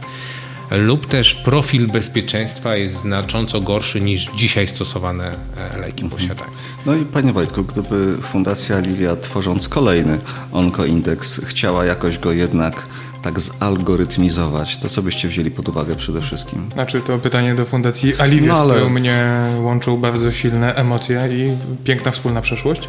lub 0.70 1.06
też 1.06 1.34
profil 1.34 1.86
bezpieczeństwa 1.86 2.76
jest 2.76 2.94
znacząco 2.94 3.60
gorszy 3.60 4.00
niż 4.00 4.26
dzisiaj 4.36 4.68
stosowane 4.68 5.34
e, 5.56 5.78
leki 5.78 6.04
mhm. 6.04 6.10
posiadają. 6.10 6.50
No 6.86 6.94
i 6.94 7.04
panie 7.04 7.32
Wojtku, 7.32 7.64
gdyby 7.64 8.16
Fundacja 8.22 8.80
Livia 8.80 9.16
tworząc 9.16 9.68
kolejny 9.68 10.18
onkoindeks 10.52 11.44
chciała 11.44 11.84
jakoś 11.84 12.18
go 12.18 12.32
jednak 12.32 12.86
tak 13.22 13.40
zalgorytmizować, 13.40 14.76
to 14.76 14.88
co 14.88 15.02
byście 15.02 15.28
wzięli 15.28 15.50
pod 15.50 15.68
uwagę 15.68 15.96
przede 15.96 16.20
wszystkim? 16.20 16.68
Znaczy 16.72 17.00
to 17.00 17.18
pytanie 17.18 17.54
do 17.54 17.64
Fundacji 17.64 18.20
Aliwie, 18.20 18.46
no, 18.46 18.60
ale... 18.60 18.74
którą 18.74 18.90
mnie 18.90 19.24
łączą 19.62 19.96
bardzo 19.96 20.30
silne 20.30 20.74
emocje 20.74 21.28
i 21.30 21.50
piękna 21.84 22.10
wspólna 22.10 22.40
przeszłość. 22.40 22.88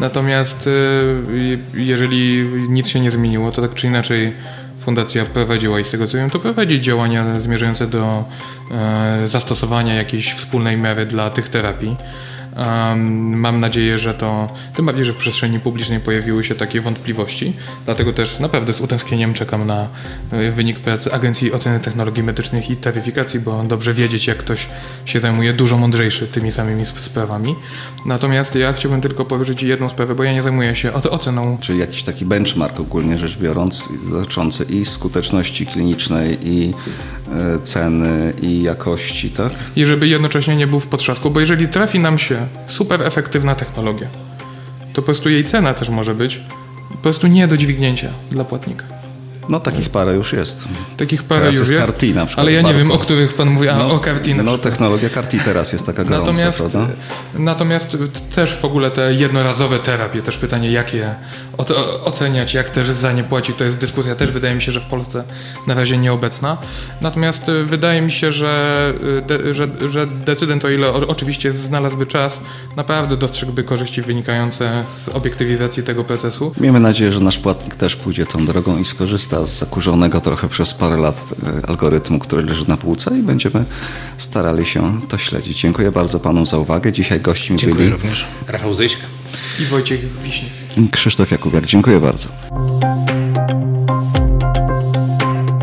Natomiast 0.00 0.66
y, 0.66 1.58
jeżeli 1.74 2.48
nic 2.68 2.88
się 2.88 3.00
nie 3.00 3.10
zmieniło, 3.10 3.52
to 3.52 3.62
tak 3.62 3.74
czy 3.74 3.86
inaczej 3.86 4.32
Fundacja 4.82 5.24
prowadziła 5.24 5.80
i 5.80 5.84
z 5.84 5.90
tego 5.90 6.06
co 6.06 6.16
wiem, 6.16 6.30
to 6.30 6.38
prowadzi 6.38 6.80
działania 6.80 7.40
zmierzające 7.40 7.86
do 7.86 8.24
e, 8.70 9.28
zastosowania 9.28 9.94
jakiejś 9.94 10.32
wspólnej 10.32 10.76
miary 10.76 11.06
dla 11.06 11.30
tych 11.30 11.48
terapii. 11.48 11.96
Mam 13.16 13.60
nadzieję, 13.60 13.98
że 13.98 14.14
to, 14.14 14.48
tym 14.76 14.86
bardziej, 14.86 15.04
że 15.04 15.12
w 15.12 15.16
przestrzeni 15.16 15.60
publicznej 15.60 16.00
pojawiły 16.00 16.44
się 16.44 16.54
takie 16.54 16.80
wątpliwości. 16.80 17.52
Dlatego 17.84 18.12
też 18.12 18.38
naprawdę 18.38 18.72
z 18.72 18.80
utęsknieniem 18.80 19.34
czekam 19.34 19.66
na 19.66 19.88
e, 20.30 20.50
wynik 20.50 20.80
pracy 20.80 21.12
Agencji 21.12 21.52
Oceny 21.52 21.80
Technologii 21.80 22.22
Medycznych 22.22 22.70
i 22.70 22.76
Taryfikacji, 22.76 23.40
bo 23.40 23.62
dobrze 23.64 23.92
wiedzieć, 23.92 24.26
jak 24.26 24.38
ktoś 24.38 24.68
się 25.04 25.20
zajmuje 25.20 25.52
dużo 25.52 25.78
mądrzejszy 25.78 26.26
tymi 26.26 26.52
samymi 26.52 26.86
sprawami. 26.86 27.54
Natomiast 28.06 28.54
ja 28.54 28.72
chciałbym 28.72 29.00
tylko 29.00 29.24
powiedzieć 29.24 29.62
jedną 29.62 29.88
sprawę, 29.88 30.14
bo 30.14 30.24
ja 30.24 30.32
nie 30.32 30.42
zajmuję 30.42 30.76
się 30.76 30.92
oceną. 30.92 31.58
Czyli 31.60 31.78
jakiś 31.78 32.02
taki 32.02 32.26
benchmark 32.26 32.80
ogólnie 32.80 33.18
rzecz 33.18 33.38
biorąc, 33.38 33.88
dotyczący 34.10 34.64
i 34.64 34.84
skuteczności 34.84 35.66
klinicznej, 35.66 36.38
i 36.42 36.74
e, 37.34 37.58
ceny, 37.62 38.32
i 38.42 38.62
jakości, 38.62 39.30
tak? 39.30 39.52
I 39.76 39.86
żeby 39.86 40.08
jednocześnie 40.08 40.56
nie 40.56 40.66
był 40.66 40.80
w 40.80 40.86
potrzasku, 40.86 41.30
bo 41.30 41.40
jeżeli 41.40 41.68
trafi 41.68 41.98
nam 41.98 42.18
się 42.18 42.41
super 42.66 43.02
efektywna 43.02 43.54
technologia. 43.54 44.08
To 44.92 45.02
po 45.02 45.02
prostu 45.02 45.30
jej 45.30 45.44
cena 45.44 45.74
też 45.74 45.88
może 45.88 46.14
być 46.14 46.40
po 46.92 46.98
prostu 46.98 47.26
nie 47.26 47.48
do 47.48 47.56
dźwignięcia 47.56 48.10
dla 48.30 48.44
płatnika. 48.44 49.01
No 49.48 49.60
takich 49.60 49.90
parę 49.90 50.14
już 50.14 50.32
jest. 50.32 50.68
Takich 50.96 51.24
parę 51.24 51.40
teraz 51.40 51.56
już 51.56 51.70
jest. 51.70 51.86
Carti 51.86 52.14
na 52.14 52.26
przykład. 52.26 52.44
Ale 52.44 52.52
ja 52.52 52.62
nie 52.62 52.74
wiem, 52.74 52.90
o 52.90 52.98
których 52.98 53.34
pan 53.34 53.48
mówi, 53.48 53.68
a 53.68 53.78
no, 53.78 53.92
o 53.92 53.98
Carti 53.98 54.34
na 54.34 54.42
No 54.42 54.58
technologia 54.58 55.10
Carti 55.10 55.38
teraz 55.38 55.72
jest 55.72 55.86
taka 55.86 56.04
gorąca, 56.04 56.32
natomiast, 56.32 56.58
prawda? 56.58 56.86
Natomiast 57.34 57.96
też 58.34 58.56
w 58.56 58.64
ogóle 58.64 58.90
te 58.90 59.14
jednorazowe 59.14 59.78
terapie, 59.78 60.22
też 60.22 60.38
pytanie 60.38 60.72
jak 60.72 60.94
je 60.94 61.14
oceniać, 62.04 62.54
jak 62.54 62.70
też 62.70 62.86
za 62.86 63.12
nie 63.12 63.24
płacić, 63.24 63.56
to 63.56 63.64
jest 63.64 63.78
dyskusja 63.78 64.14
też 64.14 64.30
wydaje 64.30 64.54
mi 64.54 64.62
się, 64.62 64.72
że 64.72 64.80
w 64.80 64.86
Polsce 64.86 65.24
na 65.66 65.74
razie 65.74 65.98
nieobecna. 65.98 66.58
Natomiast 67.00 67.48
y, 67.48 67.64
wydaje 67.64 68.02
mi 68.02 68.10
się, 68.10 68.32
że, 68.32 68.92
y, 69.18 69.22
de, 69.22 69.54
że, 69.54 69.68
że 69.88 70.06
decydent, 70.06 70.64
o 70.64 70.70
ile 70.70 70.92
oczywiście 70.92 71.52
znalazłby 71.52 72.06
czas, 72.06 72.40
naprawdę 72.76 73.16
dostrzegłby 73.16 73.64
korzyści 73.64 74.02
wynikające 74.02 74.84
z 74.86 75.08
obiektywizacji 75.08 75.82
tego 75.82 76.04
procesu. 76.04 76.54
Miejmy 76.60 76.80
nadzieję, 76.80 77.12
że 77.12 77.20
nasz 77.20 77.38
płatnik 77.38 77.74
też 77.74 77.96
pójdzie 77.96 78.26
tą 78.26 78.46
drogą 78.46 78.78
i 78.78 78.84
skorzysta 78.84 79.41
zakurzonego 79.46 80.20
trochę 80.20 80.48
przez 80.48 80.74
parę 80.74 80.96
lat 80.96 81.24
e, 81.64 81.68
algorytmu, 81.68 82.18
który 82.18 82.42
leży 82.42 82.68
na 82.68 82.76
półce 82.76 83.18
i 83.18 83.22
będziemy 83.22 83.64
starali 84.18 84.66
się 84.66 85.00
to 85.08 85.18
śledzić. 85.18 85.60
Dziękuję 85.60 85.92
bardzo 85.92 86.20
panu 86.20 86.46
za 86.46 86.58
uwagę. 86.58 86.92
Dzisiaj 86.92 87.20
gościem 87.20 87.58
Dziękuję 87.58 87.84
byli... 87.84 87.90
również. 87.90 88.26
Rafał 88.48 88.74
Zyśk. 88.74 89.00
I 89.60 89.64
Wojciech 89.64 90.22
Wiśniewski. 90.22 90.88
Krzysztof 90.90 91.30
Jakubiak. 91.30 91.66
Dziękuję 91.66 92.00
bardzo. 92.00 92.28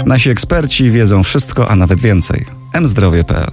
Nasi 0.05 0.29
eksperci 0.29 0.91
wiedzą 0.91 1.23
wszystko, 1.23 1.69
a 1.69 1.75
nawet 1.75 1.99
więcej. 1.99 2.45
mzdrowie.pl 2.81 3.51